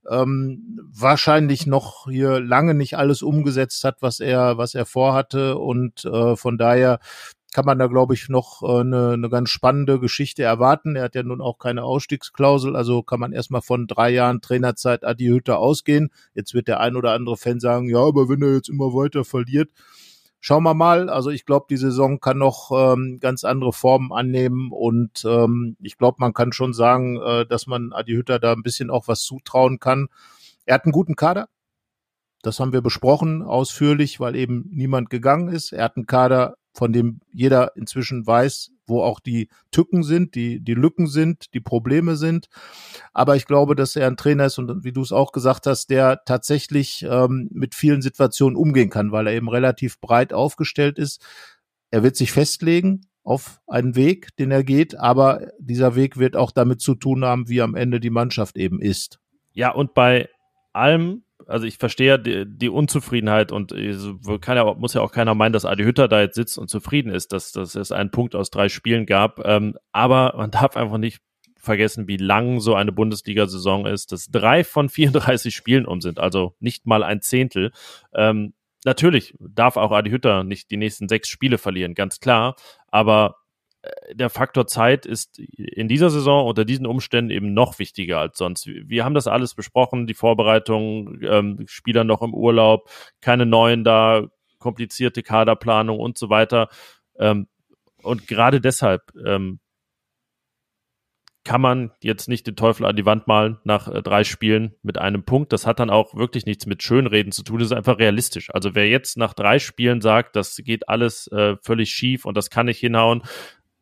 [0.09, 6.05] ähm, wahrscheinlich noch hier lange nicht alles umgesetzt hat, was er, was er vorhatte und
[6.05, 7.01] äh, von daher
[7.53, 10.97] kann man da, glaube ich, noch äh, eine, eine ganz spannende Geschichte erwarten.
[10.97, 15.05] Er hat ja nun auch keine Ausstiegsklausel, also kann man erstmal von drei Jahren Trainerzeit
[15.05, 16.11] Adi Hütter ausgehen.
[16.35, 19.25] Jetzt wird der ein oder andere Fan sagen, ja, aber wenn er jetzt immer weiter
[19.25, 19.71] verliert,
[20.41, 21.09] schauen wir mal.
[21.09, 25.99] Also ich glaube, die Saison kann noch ähm, ganz andere Formen annehmen und ähm, ich
[25.99, 29.23] glaube, man kann schon sagen, äh, dass man Adi Hütter da ein bisschen auch was
[29.23, 30.09] zutrauen kann.
[30.67, 31.49] Er hat einen guten Kader.
[32.43, 35.73] Das haben wir besprochen ausführlich, weil eben niemand gegangen ist.
[35.73, 40.61] Er hat einen Kader, von dem jeder inzwischen weiß, wo auch die Tücken sind, die,
[40.61, 42.49] die Lücken sind, die Probleme sind.
[43.13, 45.91] Aber ich glaube, dass er ein Trainer ist und wie du es auch gesagt hast,
[45.91, 51.25] der tatsächlich ähm, mit vielen Situationen umgehen kann, weil er eben relativ breit aufgestellt ist.
[51.91, 56.51] Er wird sich festlegen auf einen Weg, den er geht, aber dieser Weg wird auch
[56.51, 59.21] damit zu tun haben, wie am Ende die Mannschaft eben ist.
[59.53, 60.29] Ja, und bei
[60.73, 63.75] allem, also ich verstehe die, die Unzufriedenheit und
[64.41, 67.33] keiner, muss ja auch keiner meinen, dass Adi Hütter da jetzt sitzt und zufrieden ist,
[67.33, 69.45] dass, dass es einen Punkt aus drei Spielen gab.
[69.45, 71.21] Ähm, aber man darf einfach nicht
[71.57, 76.55] vergessen, wie lang so eine Bundesliga-Saison ist, dass drei von 34 Spielen um sind, also
[76.59, 77.73] nicht mal ein Zehntel.
[78.15, 82.57] Ähm, natürlich darf auch Adi Hütter nicht die nächsten sechs Spiele verlieren, ganz klar.
[82.89, 83.37] Aber
[84.13, 88.67] der Faktor Zeit ist in dieser Saison unter diesen Umständen eben noch wichtiger als sonst.
[88.67, 94.27] Wir haben das alles besprochen, die Vorbereitung, ähm, Spieler noch im Urlaub, keine neuen da,
[94.59, 96.69] komplizierte Kaderplanung und so weiter.
[97.19, 97.49] Ähm,
[98.03, 99.61] und gerade deshalb ähm,
[101.45, 104.99] kann man jetzt nicht den Teufel an die Wand malen nach äh, drei Spielen mit
[104.99, 105.53] einem Punkt.
[105.53, 107.59] Das hat dann auch wirklich nichts mit Schönreden zu tun.
[107.59, 108.51] Das ist einfach realistisch.
[108.53, 112.51] Also wer jetzt nach drei Spielen sagt, das geht alles äh, völlig schief und das
[112.51, 113.23] kann nicht hinhauen,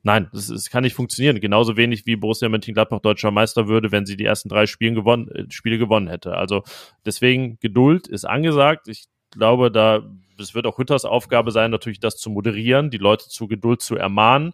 [0.03, 1.41] Nein, das, das kann nicht funktionieren.
[1.41, 5.29] Genauso wenig wie Borussia Mönchengladbach deutscher Meister würde, wenn sie die ersten drei Spielen gewonnen,
[5.29, 6.37] äh, Spiele gewonnen hätte.
[6.37, 6.63] Also
[7.05, 8.89] deswegen Geduld ist angesagt.
[8.89, 10.03] Ich glaube, da
[10.41, 13.97] es wird auch Hütters Aufgabe sein, natürlich das zu moderieren, die Leute zu Geduld zu
[13.97, 14.53] ermahnen.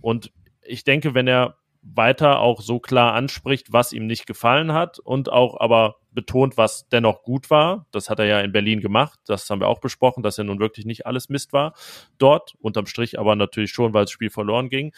[0.00, 0.32] Und
[0.62, 5.30] ich denke, wenn er weiter auch so klar anspricht, was ihm nicht gefallen hat und
[5.30, 7.86] auch aber betont, was dennoch gut war.
[7.90, 9.18] Das hat er ja in Berlin gemacht.
[9.26, 11.74] Das haben wir auch besprochen, dass er nun wirklich nicht alles Mist war
[12.18, 12.54] dort.
[12.60, 14.92] Unterm Strich aber natürlich schon, weil das Spiel verloren ging.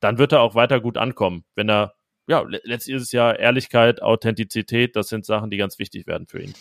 [0.00, 1.94] dann wird er auch weiter gut ankommen, wenn er
[2.28, 6.42] ja, letztlich ist es ja Ehrlichkeit, Authentizität, das sind Sachen, die ganz wichtig werden für
[6.42, 6.52] ihn.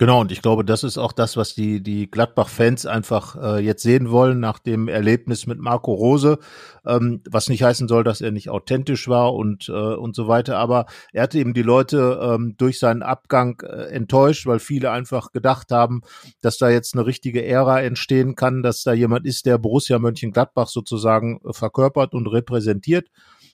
[0.00, 3.82] Genau, und ich glaube, das ist auch das, was die, die Gladbach-Fans einfach äh, jetzt
[3.82, 6.38] sehen wollen nach dem Erlebnis mit Marco Rose,
[6.86, 10.56] ähm, was nicht heißen soll, dass er nicht authentisch war und, äh, und so weiter.
[10.56, 15.32] Aber er hatte eben die Leute ähm, durch seinen Abgang äh, enttäuscht, weil viele einfach
[15.32, 16.02] gedacht haben,
[16.42, 20.68] dass da jetzt eine richtige Ära entstehen kann, dass da jemand ist, der Borussia Mönchengladbach
[20.68, 23.08] sozusagen verkörpert und repräsentiert.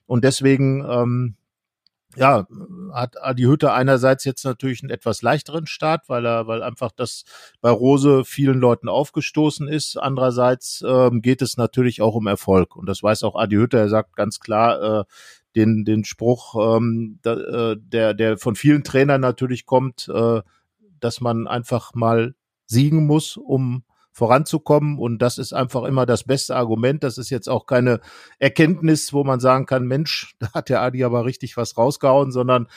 [0.05, 1.36] Und deswegen ähm,
[2.17, 2.47] ja,
[2.93, 7.25] hat Adi Hütte einerseits jetzt natürlich einen etwas leichteren Start, weil er, weil einfach das
[7.61, 9.97] bei Rose vielen Leuten aufgestoßen ist.
[9.97, 12.77] Andererseits ähm, geht es natürlich auch um Erfolg.
[12.77, 13.79] Und das weiß auch Adi Hütte.
[13.79, 15.05] Er sagt ganz klar, äh,
[15.57, 17.35] den, den Spruch, ähm, da,
[17.73, 20.43] äh, der, der von vielen Trainern natürlich kommt, äh,
[21.01, 22.35] dass man einfach mal
[22.67, 23.85] siegen muss, um
[24.15, 24.99] voranzukommen.
[24.99, 27.03] Und das ist einfach immer das beste Argument.
[27.05, 28.01] Das ist jetzt auch keine
[28.39, 32.69] Erkenntnis, wo man sagen kann, Mensch, da hat der Adi aber richtig was rausgehauen, sondern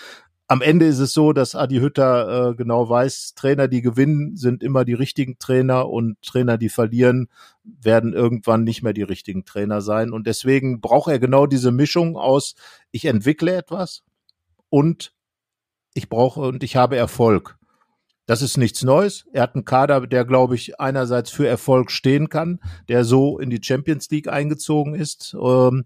[0.50, 4.64] am Ende ist es so, dass Adi Hütter äh, genau weiß, Trainer, die gewinnen, sind
[4.64, 7.28] immer die richtigen Trainer und Trainer, die verlieren,
[7.64, 10.14] werden irgendwann nicht mehr die richtigen Trainer sein.
[10.14, 12.56] Und deswegen braucht er genau diese Mischung aus,
[12.92, 14.04] ich entwickle etwas
[14.70, 15.14] und
[15.94, 17.57] ich brauche und ich habe Erfolg.
[18.28, 19.26] Das ist nichts Neues.
[19.32, 22.60] Er hat einen Kader, der, glaube ich, einerseits für Erfolg stehen kann,
[22.90, 25.86] der so in die Champions League eingezogen ist ähm,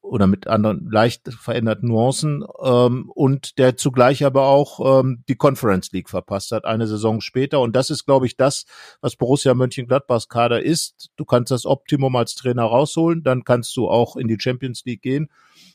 [0.00, 5.90] oder mit anderen leicht veränderten Nuancen ähm, und der zugleich aber auch ähm, die Conference
[5.90, 7.60] League verpasst hat, eine Saison später.
[7.60, 8.66] Und das ist, glaube ich, das,
[9.00, 11.10] was Borussia Mönchengladbachs Kader ist.
[11.16, 15.02] Du kannst das Optimum als Trainer rausholen, dann kannst du auch in die Champions League
[15.02, 15.28] gehen.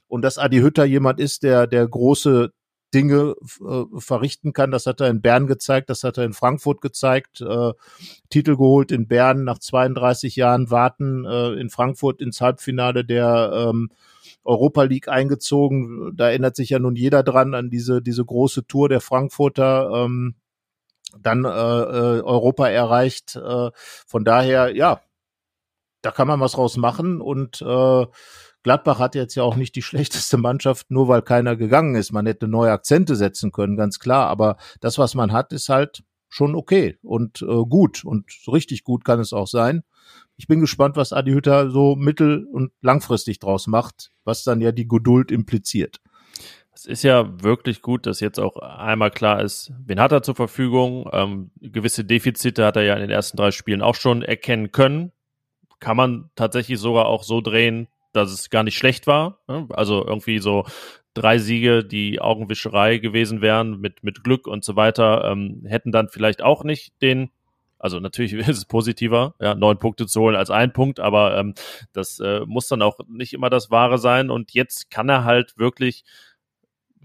[0.08, 2.54] Und dass Adi Hütter jemand ist, der der große
[2.93, 4.71] Dinge äh, verrichten kann.
[4.71, 7.41] Das hat er in Bern gezeigt, das hat er in Frankfurt gezeigt.
[7.41, 7.73] Äh,
[8.29, 13.89] Titel geholt in Bern nach 32 Jahren Warten, äh, in Frankfurt ins Halbfinale der ähm,
[14.43, 16.15] Europa League eingezogen.
[16.15, 19.91] Da erinnert sich ja nun jeder dran an diese, diese große Tour der Frankfurter.
[19.93, 20.35] Ähm,
[21.17, 23.35] dann äh, äh, Europa erreicht.
[23.35, 23.71] Äh,
[24.05, 25.01] von daher, ja,
[26.01, 28.05] da kann man was raus machen und äh,
[28.64, 32.12] Gladbach hat jetzt ja auch nicht die schlechteste Mannschaft, nur weil keiner gegangen ist.
[32.12, 34.28] Man hätte neue Akzente setzen können, ganz klar.
[34.28, 38.05] Aber das, was man hat, ist halt schon okay und äh, gut.
[38.05, 39.84] Und richtig gut kann es auch sein.
[40.38, 44.72] Ich bin gespannt, was Adi Hütter so mittel- und langfristig draus macht, was dann ja
[44.72, 45.99] die Geduld impliziert.
[46.72, 50.36] Es ist ja wirklich gut, dass jetzt auch einmal klar ist, wen hat er zur
[50.36, 51.10] Verfügung.
[51.12, 55.12] Ähm, gewisse Defizite hat er ja in den ersten drei Spielen auch schon erkennen können.
[55.80, 59.39] Kann man tatsächlich sogar auch so drehen, dass es gar nicht schlecht war.
[59.47, 59.68] Ne?
[59.72, 60.66] Also irgendwie so
[61.14, 66.10] drei Siege, die Augenwischerei gewesen wären mit, mit Glück und so weiter, ähm, hätten dann
[66.10, 67.32] vielleicht auch nicht den
[67.80, 71.53] also natürlich ist es positiver, ja, neun Punkte zu holen als ein Punkt, aber ähm,
[71.93, 74.30] das äh, muss dann auch nicht immer das Wahre sein.
[74.30, 76.03] Und jetzt kann er halt wirklich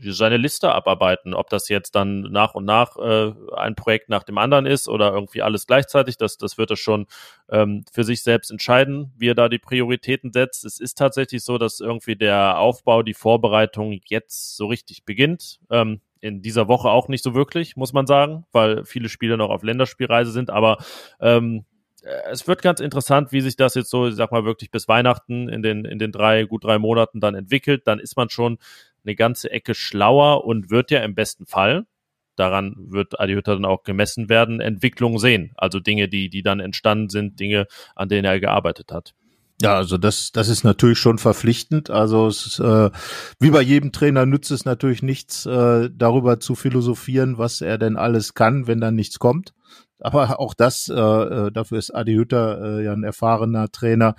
[0.01, 1.35] seine Liste abarbeiten.
[1.35, 5.13] Ob das jetzt dann nach und nach äh, ein Projekt nach dem anderen ist oder
[5.13, 7.07] irgendwie alles gleichzeitig, das, das wird er schon
[7.49, 10.65] ähm, für sich selbst entscheiden, wie er da die Prioritäten setzt.
[10.65, 15.61] Es ist tatsächlich so, dass irgendwie der Aufbau, die Vorbereitung jetzt so richtig beginnt.
[15.71, 19.51] Ähm, in dieser Woche auch nicht so wirklich, muss man sagen, weil viele Spiele noch
[19.51, 20.79] auf Länderspielreise sind, aber
[21.21, 21.67] ähm,
[22.31, 25.49] es wird ganz interessant, wie sich das jetzt so, ich sag mal, wirklich bis Weihnachten
[25.49, 27.87] in den, in den drei, gut drei Monaten dann entwickelt.
[27.87, 28.59] Dann ist man schon
[29.05, 31.87] eine ganze Ecke schlauer und wird ja im besten Fall,
[32.37, 35.53] daran wird Adi Hütter dann auch gemessen werden, Entwicklungen sehen.
[35.57, 39.15] Also Dinge, die, die dann entstanden sind, Dinge, an denen er gearbeitet hat.
[39.63, 41.89] Ja, also das, das ist natürlich schon verpflichtend.
[41.89, 42.91] Also es ist, äh,
[43.39, 47.97] wie bei jedem Trainer nützt es natürlich nichts, äh, darüber zu philosophieren, was er denn
[47.97, 49.55] alles kann, wenn dann nichts kommt.
[50.01, 54.17] Aber auch das, äh, äh dafür ist Adi Hütter äh, ja ein erfahrener Trainer,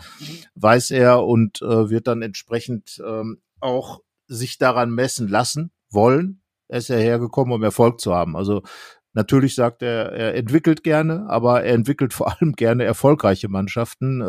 [0.55, 6.41] weiß er und äh, wird dann entsprechend ähm, auch sich daran messen lassen wollen.
[6.67, 8.35] Er ist ja hergekommen, um Erfolg zu haben.
[8.35, 8.63] Also
[9.13, 14.21] natürlich sagt er, er entwickelt gerne, aber er entwickelt vor allem gerne erfolgreiche Mannschaften.
[14.21, 14.25] Äh,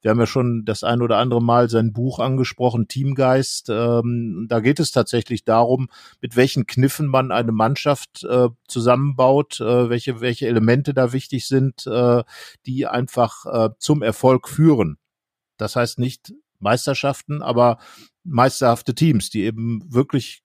[0.00, 3.68] wir haben ja schon das ein oder andere Mal sein Buch angesprochen, Teamgeist.
[3.70, 5.88] Ähm, da geht es tatsächlich darum,
[6.20, 11.88] mit welchen Kniffen man eine Mannschaft äh, zusammenbaut, äh, welche, welche Elemente da wichtig sind,
[12.66, 14.98] die einfach zum Erfolg führen.
[15.56, 17.78] Das heißt nicht Meisterschaften, aber
[18.24, 20.42] meisterhafte Teams, die eben wirklich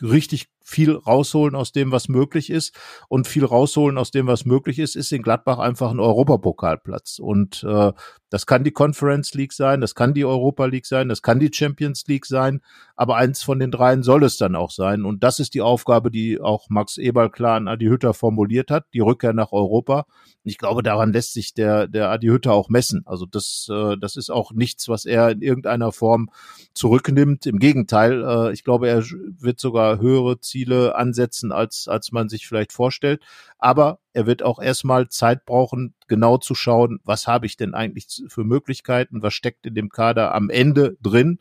[0.00, 2.74] richtig viel rausholen aus dem, was möglich ist.
[3.08, 7.20] Und viel rausholen aus dem, was möglich ist, ist in Gladbach einfach ein Europapokalplatz.
[7.20, 7.92] Und äh,
[8.30, 11.50] das kann die Conference League sein, das kann die Europa League sein, das kann die
[11.52, 12.60] Champions League sein,
[12.96, 15.04] aber eins von den dreien soll es dann auch sein.
[15.04, 18.86] Und das ist die Aufgabe, die auch Max Eberl klar an Adi Hütter formuliert hat,
[18.92, 20.06] die Rückkehr nach Europa.
[20.44, 23.02] Und ich glaube, daran lässt sich der, der Adi Hütter auch messen.
[23.06, 26.28] Also das, äh, das ist auch nichts, was er in irgendeiner Form
[26.74, 27.46] zurücknimmt.
[27.46, 32.46] Im Gegenteil, äh, ich glaube, er wird sogar höhere Ziele ansetzen, als, als man sich
[32.46, 33.22] vielleicht vorstellt.
[33.58, 38.22] Aber er wird auch erstmal Zeit brauchen, genau zu schauen, was habe ich denn eigentlich
[38.28, 41.40] für Möglichkeiten, was steckt in dem Kader am Ende drin.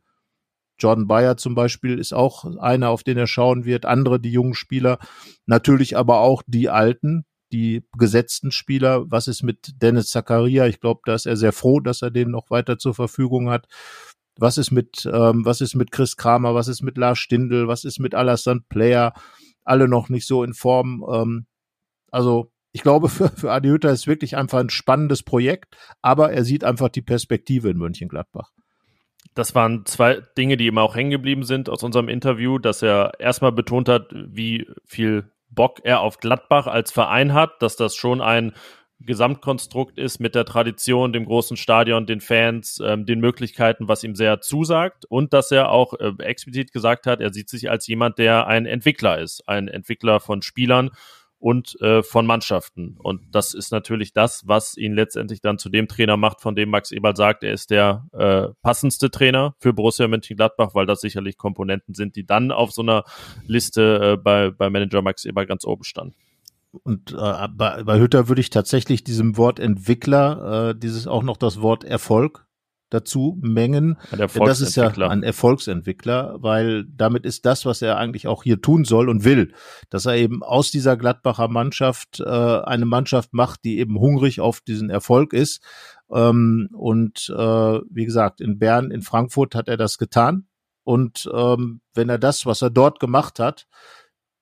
[0.78, 4.56] Jordan Bayer zum Beispiel ist auch einer, auf den er schauen wird, andere die jungen
[4.56, 5.00] Spieler,
[5.46, 9.10] natürlich aber auch die alten, die gesetzten Spieler.
[9.10, 10.68] Was ist mit Dennis Zakaria?
[10.68, 13.68] Ich glaube, da ist er sehr froh, dass er den noch weiter zur Verfügung hat.
[14.38, 16.56] Was ist mit, ähm, was ist mit Chris Kramer?
[16.56, 17.68] Was ist mit Lars Stindl?
[17.68, 19.14] Was ist mit Alassane Player?
[19.64, 21.06] Alle noch nicht so in Form.
[21.12, 21.46] Ähm,
[22.12, 26.44] also ich glaube, für, für Adi Hütter ist wirklich einfach ein spannendes Projekt, aber er
[26.44, 28.52] sieht einfach die Perspektive in Mönchengladbach.
[29.34, 33.14] Das waren zwei Dinge, die ihm auch hängen geblieben sind aus unserem Interview, dass er
[33.20, 38.22] erstmal betont hat, wie viel Bock er auf Gladbach als Verein hat, dass das schon
[38.22, 38.54] ein
[39.00, 44.16] Gesamtkonstrukt ist mit der Tradition, dem großen Stadion, den Fans, ähm, den Möglichkeiten, was ihm
[44.16, 48.18] sehr zusagt und dass er auch äh, explizit gesagt hat, er sieht sich als jemand,
[48.18, 50.92] der ein Entwickler ist, ein Entwickler von Spielern
[51.38, 52.98] und äh, von Mannschaften.
[52.98, 56.70] Und das ist natürlich das, was ihn letztendlich dann zu dem Trainer macht, von dem
[56.70, 61.38] Max Eberl sagt, er ist der äh, passendste Trainer für Borussia Mönchengladbach, weil das sicherlich
[61.38, 63.04] Komponenten sind, die dann auf so einer
[63.46, 66.16] Liste äh, bei, bei Manager Max Eberl ganz oben standen.
[66.84, 71.38] Und äh, bei, bei Hütter würde ich tatsächlich diesem Wort Entwickler, äh, dieses auch noch
[71.38, 72.46] das Wort Erfolg
[72.90, 73.98] dazu mengen.
[74.46, 78.86] Das ist ja ein Erfolgsentwickler, weil damit ist das, was er eigentlich auch hier tun
[78.86, 79.54] soll und will,
[79.90, 84.62] dass er eben aus dieser Gladbacher Mannschaft äh, eine Mannschaft macht, die eben hungrig auf
[84.62, 85.62] diesen Erfolg ist.
[86.12, 90.48] Ähm, und äh, wie gesagt, in Bern, in Frankfurt hat er das getan.
[90.84, 93.66] Und ähm, wenn er das, was er dort gemacht hat,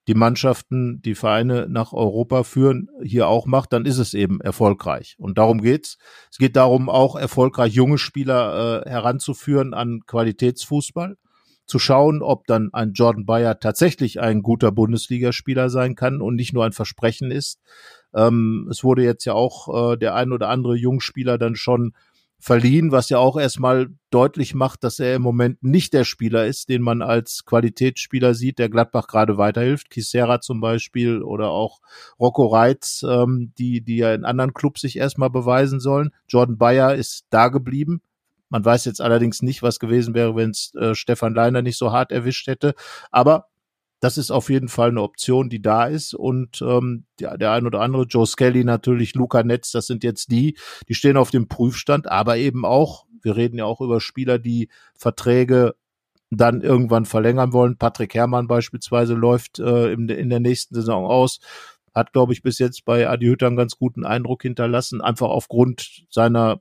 [0.07, 5.15] die Mannschaften, die Vereine nach Europa führen, hier auch macht, dann ist es eben erfolgreich.
[5.17, 5.97] Und darum geht's.
[6.31, 11.15] Es geht darum, auch erfolgreich junge Spieler äh, heranzuführen an Qualitätsfußball,
[11.65, 16.53] zu schauen, ob dann ein Jordan Bayer tatsächlich ein guter Bundesligaspieler sein kann und nicht
[16.53, 17.61] nur ein Versprechen ist.
[18.13, 21.93] Ähm, es wurde jetzt ja auch äh, der ein oder andere Jungspieler dann schon
[22.43, 26.67] verliehen, was ja auch erstmal deutlich macht, dass er im Moment nicht der Spieler ist,
[26.67, 29.89] den man als Qualitätsspieler sieht, der Gladbach gerade weiterhilft.
[29.89, 31.79] Kisera zum Beispiel oder auch
[32.19, 36.09] Rocco Reitz, ähm, die, die ja in anderen Clubs sich erstmal beweisen sollen.
[36.27, 38.01] Jordan Bayer ist da geblieben.
[38.49, 41.93] Man weiß jetzt allerdings nicht, was gewesen wäre, wenn es äh, Stefan Leiner nicht so
[41.93, 42.75] hart erwischt hätte.
[43.09, 43.47] Aber
[44.03, 46.13] das ist auf jeden Fall eine Option, die da ist.
[46.13, 50.29] Und ähm, der, der ein oder andere, Joe Skelly natürlich, Luca Netz, das sind jetzt
[50.29, 50.57] die,
[50.89, 54.67] die stehen auf dem Prüfstand, aber eben auch, wir reden ja auch über Spieler, die
[54.93, 55.75] Verträge
[56.31, 57.77] dann irgendwann verlängern wollen.
[57.77, 61.39] Patrick Herrmann beispielsweise läuft äh, in, in der nächsten Saison aus.
[61.95, 66.03] Hat, glaube ich, bis jetzt bei Adi Hütter einen ganz guten Eindruck hinterlassen, einfach aufgrund
[66.09, 66.59] seiner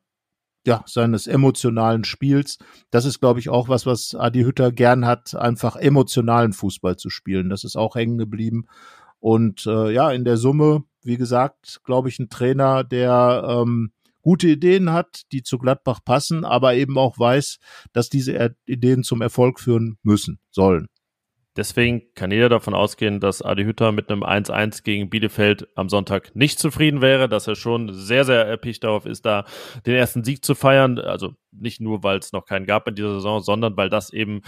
[0.67, 2.59] ja, seines emotionalen Spiels.
[2.91, 7.11] Das ist, glaube ich, auch was, was Adi Hütter gern hat, einfach emotionalen Fußball zu
[7.11, 7.51] spielen.
[7.51, 8.67] Das ist auch hängen geblieben.
[9.19, 13.93] Und äh, ja, in der Summe, wie gesagt, glaube ich, ein Trainer, der ähm,
[14.23, 17.59] gute Ideen hat, die zu Gladbach passen, aber eben auch weiß,
[17.93, 20.89] dass diese Ideen zum Erfolg führen müssen, sollen.
[21.57, 26.35] Deswegen kann jeder davon ausgehen, dass Adi Hütter mit einem 1-1 gegen Bielefeld am Sonntag
[26.35, 29.45] nicht zufrieden wäre, dass er schon sehr, sehr erpicht darauf ist, da
[29.85, 30.99] den ersten Sieg zu feiern.
[30.99, 34.43] Also nicht nur, weil es noch keinen gab in dieser Saison, sondern weil das eben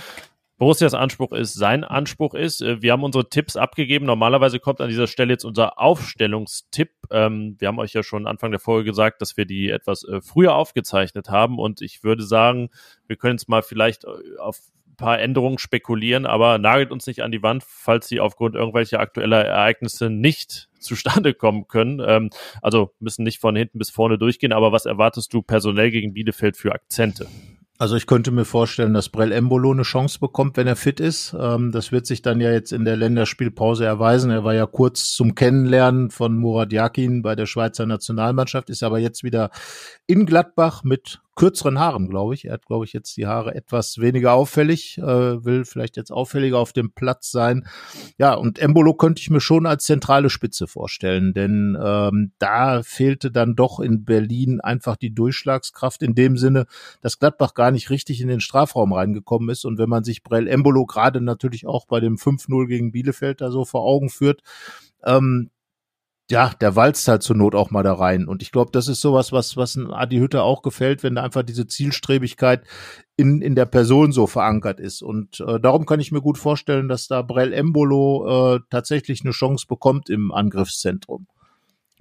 [0.56, 2.62] Borussias Anspruch ist, sein Anspruch ist.
[2.62, 4.06] Äh, wir haben unsere Tipps abgegeben.
[4.06, 6.90] Normalerweise kommt an dieser Stelle jetzt unser Aufstellungstipp.
[7.10, 10.20] Ähm, wir haben euch ja schon Anfang der Folge gesagt, dass wir die etwas äh,
[10.20, 11.58] früher aufgezeichnet haben.
[11.58, 12.70] Und ich würde sagen,
[13.06, 14.60] wir können es mal vielleicht äh, auf
[14.96, 19.44] paar Änderungen spekulieren, aber nagelt uns nicht an die Wand, falls sie aufgrund irgendwelcher aktueller
[19.44, 22.02] Ereignisse nicht zustande kommen können.
[22.06, 22.30] Ähm,
[22.62, 26.56] also müssen nicht von hinten bis vorne durchgehen, aber was erwartest du personell gegen Bielefeld
[26.56, 27.26] für Akzente?
[27.76, 31.34] Also ich könnte mir vorstellen, dass Brell Embolo eine Chance bekommt, wenn er fit ist.
[31.38, 34.30] Ähm, das wird sich dann ja jetzt in der Länderspielpause erweisen.
[34.30, 39.00] Er war ja kurz zum Kennenlernen von Murat Yakin bei der Schweizer Nationalmannschaft, ist aber
[39.00, 39.50] jetzt wieder
[40.06, 42.46] in Gladbach mit kürzeren Haaren, glaube ich.
[42.46, 46.58] Er hat, glaube ich, jetzt die Haare etwas weniger auffällig, äh, will vielleicht jetzt auffälliger
[46.58, 47.66] auf dem Platz sein.
[48.18, 53.30] Ja, und Embolo könnte ich mir schon als zentrale Spitze vorstellen, denn ähm, da fehlte
[53.30, 56.66] dann doch in Berlin einfach die Durchschlagskraft in dem Sinne,
[57.00, 59.64] dass Gladbach gar nicht richtig in den Strafraum reingekommen ist.
[59.64, 63.50] Und wenn man sich Brell Embolo gerade natürlich auch bei dem 5-0 gegen Bielefeld da
[63.50, 64.42] so vor Augen führt,
[65.04, 65.50] ähm,
[66.30, 68.26] ja, der walzt halt zur Not auch mal da rein.
[68.26, 71.42] Und ich glaube, das ist sowas, was, was Adi Hütte auch gefällt, wenn da einfach
[71.42, 72.64] diese Zielstrebigkeit
[73.16, 75.02] in, in der Person so verankert ist.
[75.02, 79.32] Und äh, darum kann ich mir gut vorstellen, dass da Brell Embolo äh, tatsächlich eine
[79.32, 81.26] Chance bekommt im Angriffszentrum.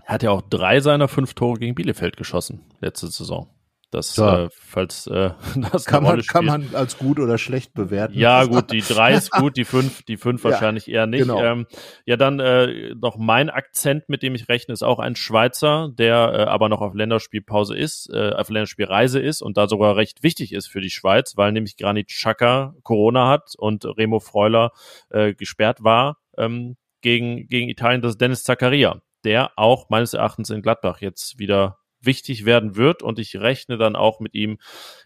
[0.05, 3.52] Hat ja auch drei seiner fünf Tore gegen Bielefeld geschossen letzte Saison.
[3.93, 4.45] Das, ja.
[4.45, 5.31] äh, falls äh,
[5.71, 8.17] das kann man, kann man als gut oder schlecht bewerten.
[8.17, 11.21] Ja, gut, die drei ist gut, die fünf, die fünf ja, wahrscheinlich eher nicht.
[11.21, 11.41] Genau.
[11.43, 11.67] Ähm,
[12.05, 16.33] ja, dann äh, noch mein Akzent, mit dem ich rechne, ist auch ein Schweizer, der
[16.33, 20.53] äh, aber noch auf Länderspielpause ist, äh, auf Länderspielreise ist und da sogar recht wichtig
[20.53, 24.71] ist für die Schweiz, weil nämlich Granit Xhaka Corona hat und Remo Freuler
[25.09, 28.01] äh, gesperrt war ähm, gegen, gegen Italien.
[28.01, 33.03] Das ist Dennis Zakaria, der auch meines Erachtens in Gladbach jetzt wieder wichtig werden wird
[33.03, 34.57] und ich rechne dann auch mit ihm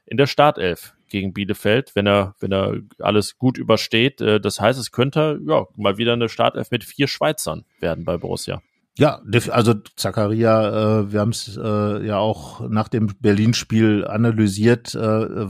[0.06, 4.22] in der Startelf gegen Bielefeld, wenn er, wenn er alles gut übersteht.
[4.22, 8.18] Äh, das heißt, es könnte ja mal wieder eine Startelf mit vier Schweizern werden bei
[8.18, 8.62] Borussia.
[9.00, 9.22] Ja,
[9.52, 15.00] also Zakaria, äh, wir haben es äh, ja auch nach dem Berlin-Spiel analysiert, äh,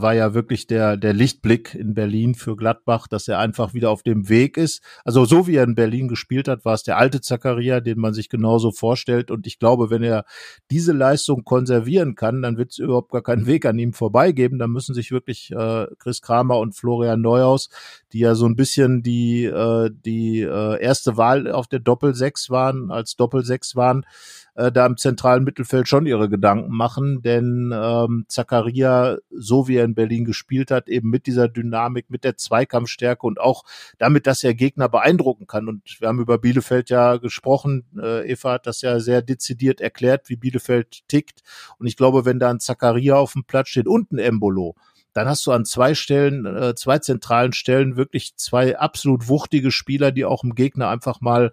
[0.02, 4.02] war ja wirklich der der Lichtblick in Berlin für Gladbach, dass er einfach wieder auf
[4.02, 4.82] dem Weg ist.
[5.02, 8.12] Also so wie er in Berlin gespielt hat, war es der alte Zakaria, den man
[8.12, 9.30] sich genauso vorstellt.
[9.30, 10.26] Und ich glaube, wenn er
[10.70, 14.58] diese Leistung konservieren kann, dann wird es überhaupt gar keinen Weg an ihm vorbeigeben.
[14.58, 17.70] Dann müssen sich wirklich äh, Chris Kramer und Florian Neuhaus,
[18.12, 22.50] die ja so ein bisschen die äh, die äh, erste Wahl auf der Doppel 6
[22.50, 24.04] waren als Doppel Doppelsechs waren,
[24.54, 29.84] äh, da im zentralen Mittelfeld schon ihre Gedanken machen, denn ähm, Zakaria, so wie er
[29.84, 33.64] in Berlin gespielt hat, eben mit dieser Dynamik, mit der Zweikampfstärke und auch
[33.98, 35.68] damit, dass er Gegner beeindrucken kann.
[35.68, 37.84] Und wir haben über Bielefeld ja gesprochen.
[38.00, 41.42] Äh, Eva hat das ja sehr dezidiert erklärt, wie Bielefeld tickt.
[41.78, 44.74] Und ich glaube, wenn da ein Zakaria auf dem Platz steht und ein Embolo,
[45.12, 50.12] dann hast du an zwei Stellen, äh, zwei zentralen Stellen wirklich zwei absolut wuchtige Spieler,
[50.12, 51.52] die auch dem Gegner einfach mal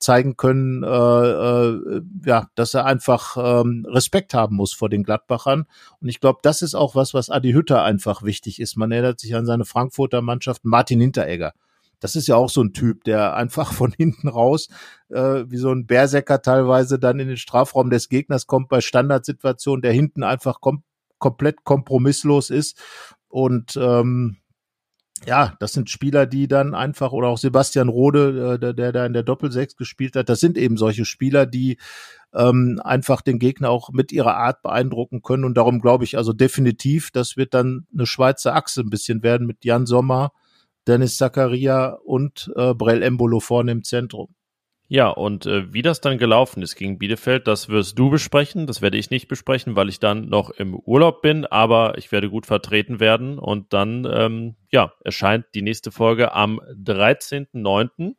[0.00, 5.66] zeigen können, äh, äh, ja, dass er einfach ähm, Respekt haben muss vor den Gladbachern.
[6.00, 8.76] Und ich glaube, das ist auch was, was Adi Hütter einfach wichtig ist.
[8.76, 11.52] Man erinnert sich an seine Frankfurter Mannschaft Martin Hinteregger.
[12.00, 14.68] Das ist ja auch so ein Typ, der einfach von hinten raus,
[15.10, 19.82] äh, wie so ein Berserker teilweise dann in den Strafraum des Gegners kommt bei Standardsituationen,
[19.82, 20.82] der hinten einfach kom
[21.18, 22.78] komplett kompromisslos ist.
[23.28, 24.39] Und ähm,
[25.26, 29.12] ja, das sind Spieler, die dann einfach, oder auch Sebastian Rode, äh, der, da in
[29.12, 31.78] der Doppelsechs gespielt hat, das sind eben solche Spieler, die
[32.34, 35.44] ähm, einfach den Gegner auch mit ihrer Art beeindrucken können.
[35.44, 39.46] Und darum glaube ich also definitiv, das wird dann eine Schweizer Achse ein bisschen werden
[39.46, 40.32] mit Jan Sommer,
[40.86, 44.34] Dennis Zakaria und äh, Brell Embolo vorne im Zentrum.
[44.92, 48.66] Ja, und äh, wie das dann gelaufen ist gegen Bielefeld, das wirst du besprechen.
[48.66, 52.28] Das werde ich nicht besprechen, weil ich dann noch im Urlaub bin, aber ich werde
[52.28, 53.38] gut vertreten werden.
[53.38, 58.16] Und dann, ähm, ja, erscheint die nächste Folge am 13.09.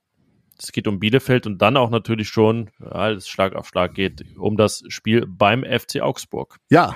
[0.58, 4.24] Es geht um Bielefeld und dann auch natürlich schon, ja, es Schlag auf Schlag geht,
[4.38, 6.56] um das Spiel beim FC Augsburg.
[6.70, 6.96] Ja,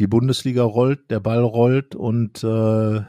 [0.00, 3.00] die Bundesliga rollt, der Ball rollt und äh,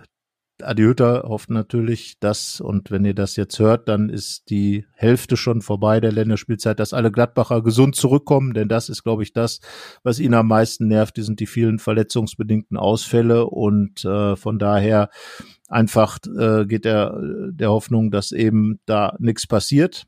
[0.61, 5.35] Adi Hütter hofft natürlich, dass, und wenn ihr das jetzt hört, dann ist die Hälfte
[5.35, 9.59] schon vorbei der Länderspielzeit, dass alle Gladbacher gesund zurückkommen, denn das ist, glaube ich, das,
[10.03, 15.09] was ihn am meisten nervt, die sind die vielen verletzungsbedingten Ausfälle und äh, von daher
[15.67, 17.19] einfach äh, geht der,
[17.51, 20.05] der Hoffnung, dass eben da nichts passiert.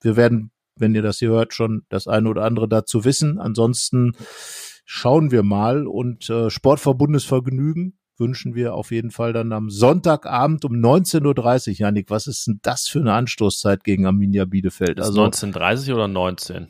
[0.00, 3.38] Wir werden, wenn ihr das hier hört, schon das eine oder andere dazu wissen.
[3.38, 4.12] Ansonsten
[4.84, 10.74] schauen wir mal und äh, Sportverbundesvergnügen wünschen wir auf jeden Fall dann am Sonntagabend um
[10.74, 11.74] 19.30 Uhr.
[11.76, 15.00] Janik, was ist denn das für eine Anstoßzeit gegen Arminia Bielefeld?
[15.00, 16.68] Also 19.30 oder 19?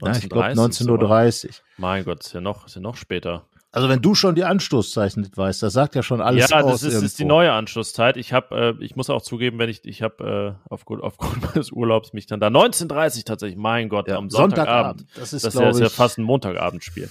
[0.00, 1.50] 19.30 ja, ich glaube 19.30 Uhr.
[1.78, 3.46] Mein Gott, ist ja noch, ist ja noch später.
[3.72, 6.82] Also wenn du schon die Anstoßzeichen nicht weißt, das sagt ja schon alles ja, aus.
[6.82, 8.16] Ja, das ist, ist, die neue Anstoßzeit.
[8.16, 11.70] Ich habe, äh, ich muss auch zugeben, wenn ich, ich habe äh, aufgrund, aufgrund meines
[11.70, 13.56] Urlaubs mich dann da 19:30 tatsächlich.
[13.56, 15.00] Mein Gott, ja, am Sonntagabend.
[15.00, 15.06] Sonntagabend.
[15.14, 17.10] Das ist, das ist ja, ist ja fast ein Montagabendspiel.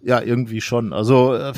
[0.00, 0.92] Ja, irgendwie schon.
[0.92, 1.52] Also äh,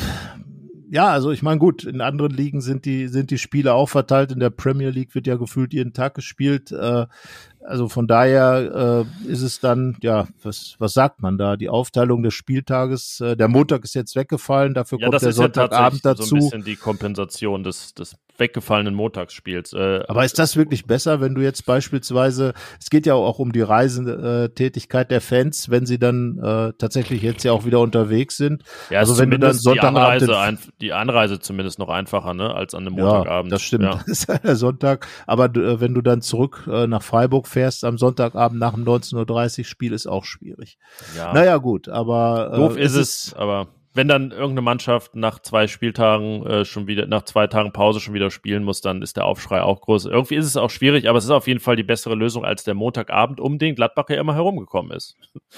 [0.91, 4.33] ja, also ich meine, gut, in anderen Ligen sind die, sind die Spiele auch verteilt.
[4.33, 6.73] In der Premier League wird ja gefühlt jeden Tag gespielt.
[6.73, 7.07] Äh,
[7.61, 11.57] also von daher äh, ist es dann, ja, was, was sagt man da?
[11.57, 16.05] Die Aufteilung des Spieltages, äh, der Montag ist jetzt weggefallen, dafür ja, kommt der Sonntagabend
[16.05, 16.25] ja dazu.
[16.25, 19.73] So ein bisschen die Kompensation des, des weggefallenen Montagsspiels.
[19.73, 23.53] Äh, Aber ist das wirklich besser, wenn du jetzt beispielsweise, es geht ja auch um
[23.53, 28.65] die Reisetätigkeit der Fans, wenn sie dann äh, tatsächlich jetzt ja auch wieder unterwegs sind.
[28.91, 32.75] Ja, also wenn du dann Sonntagabend die Anreise, die Anreise zumindest noch einfacher, ne, als
[32.75, 33.53] an einem Montagabend.
[33.53, 33.85] Ja, das stimmt.
[33.85, 34.01] Ja.
[34.11, 35.07] Das ist ja der Sonntag.
[35.27, 39.59] Aber äh, wenn du dann zurück äh, nach Freiburg fährst am Sonntagabend nach dem 19.30
[39.59, 40.79] Uhr Spiel, ist auch schwierig.
[41.17, 41.33] Ja.
[41.33, 46.47] Naja, gut, aber äh, doof ist es, aber wenn dann irgendeine Mannschaft nach zwei Spieltagen
[46.47, 49.63] äh, schon wieder, nach zwei Tagen Pause schon wieder spielen muss, dann ist der Aufschrei
[49.63, 50.07] auch groß.
[50.07, 52.63] Irgendwie ist es auch schwierig, aber es ist auf jeden Fall die bessere Lösung als
[52.63, 55.17] der Montagabend, um den Gladbach ja immer herumgekommen ist.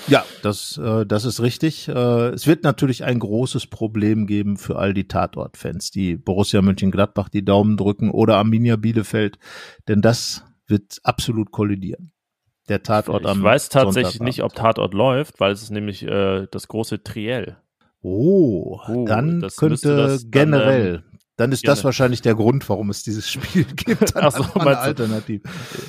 [0.09, 1.89] Ja, das, äh, das ist richtig.
[1.89, 7.29] Äh, es wird natürlich ein großes Problem geben für all die Tatort-Fans, die Borussia Mönchengladbach
[7.29, 9.39] die Daumen drücken oder Arminia Bielefeld,
[9.89, 12.13] denn das wird absolut kollidieren
[12.69, 16.05] der Tatort ich am Ich weiß tatsächlich nicht, ob Tatort läuft, weil es ist nämlich
[16.05, 17.57] äh, das große Triell.
[18.03, 23.05] Oh, oh dann könnte generell, dann, ähm, dann ist das wahrscheinlich der Grund, warum es
[23.05, 24.17] dieses Spiel gibt.
[24.17, 25.43] Ach so, eine Alternative.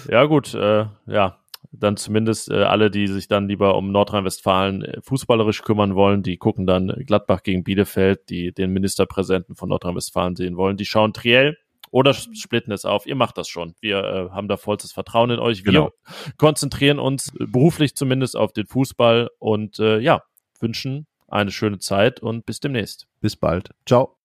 [0.09, 1.39] Ja gut, äh, ja,
[1.71, 6.37] dann zumindest äh, alle, die sich dann lieber um Nordrhein-Westfalen äh, fußballerisch kümmern wollen, die
[6.37, 11.57] gucken dann Gladbach gegen Bielefeld, die den Ministerpräsidenten von Nordrhein-Westfalen sehen wollen, die schauen Triell
[11.89, 13.05] oder splitten es auf.
[13.07, 13.73] Ihr macht das schon.
[13.81, 15.65] Wir äh, haben da vollstes Vertrauen in euch.
[15.65, 15.91] Wir genau.
[16.37, 20.23] konzentrieren uns beruflich zumindest auf den Fußball und äh, ja,
[20.59, 23.07] wünschen eine schöne Zeit und bis demnächst.
[23.19, 23.71] Bis bald.
[23.85, 24.17] Ciao.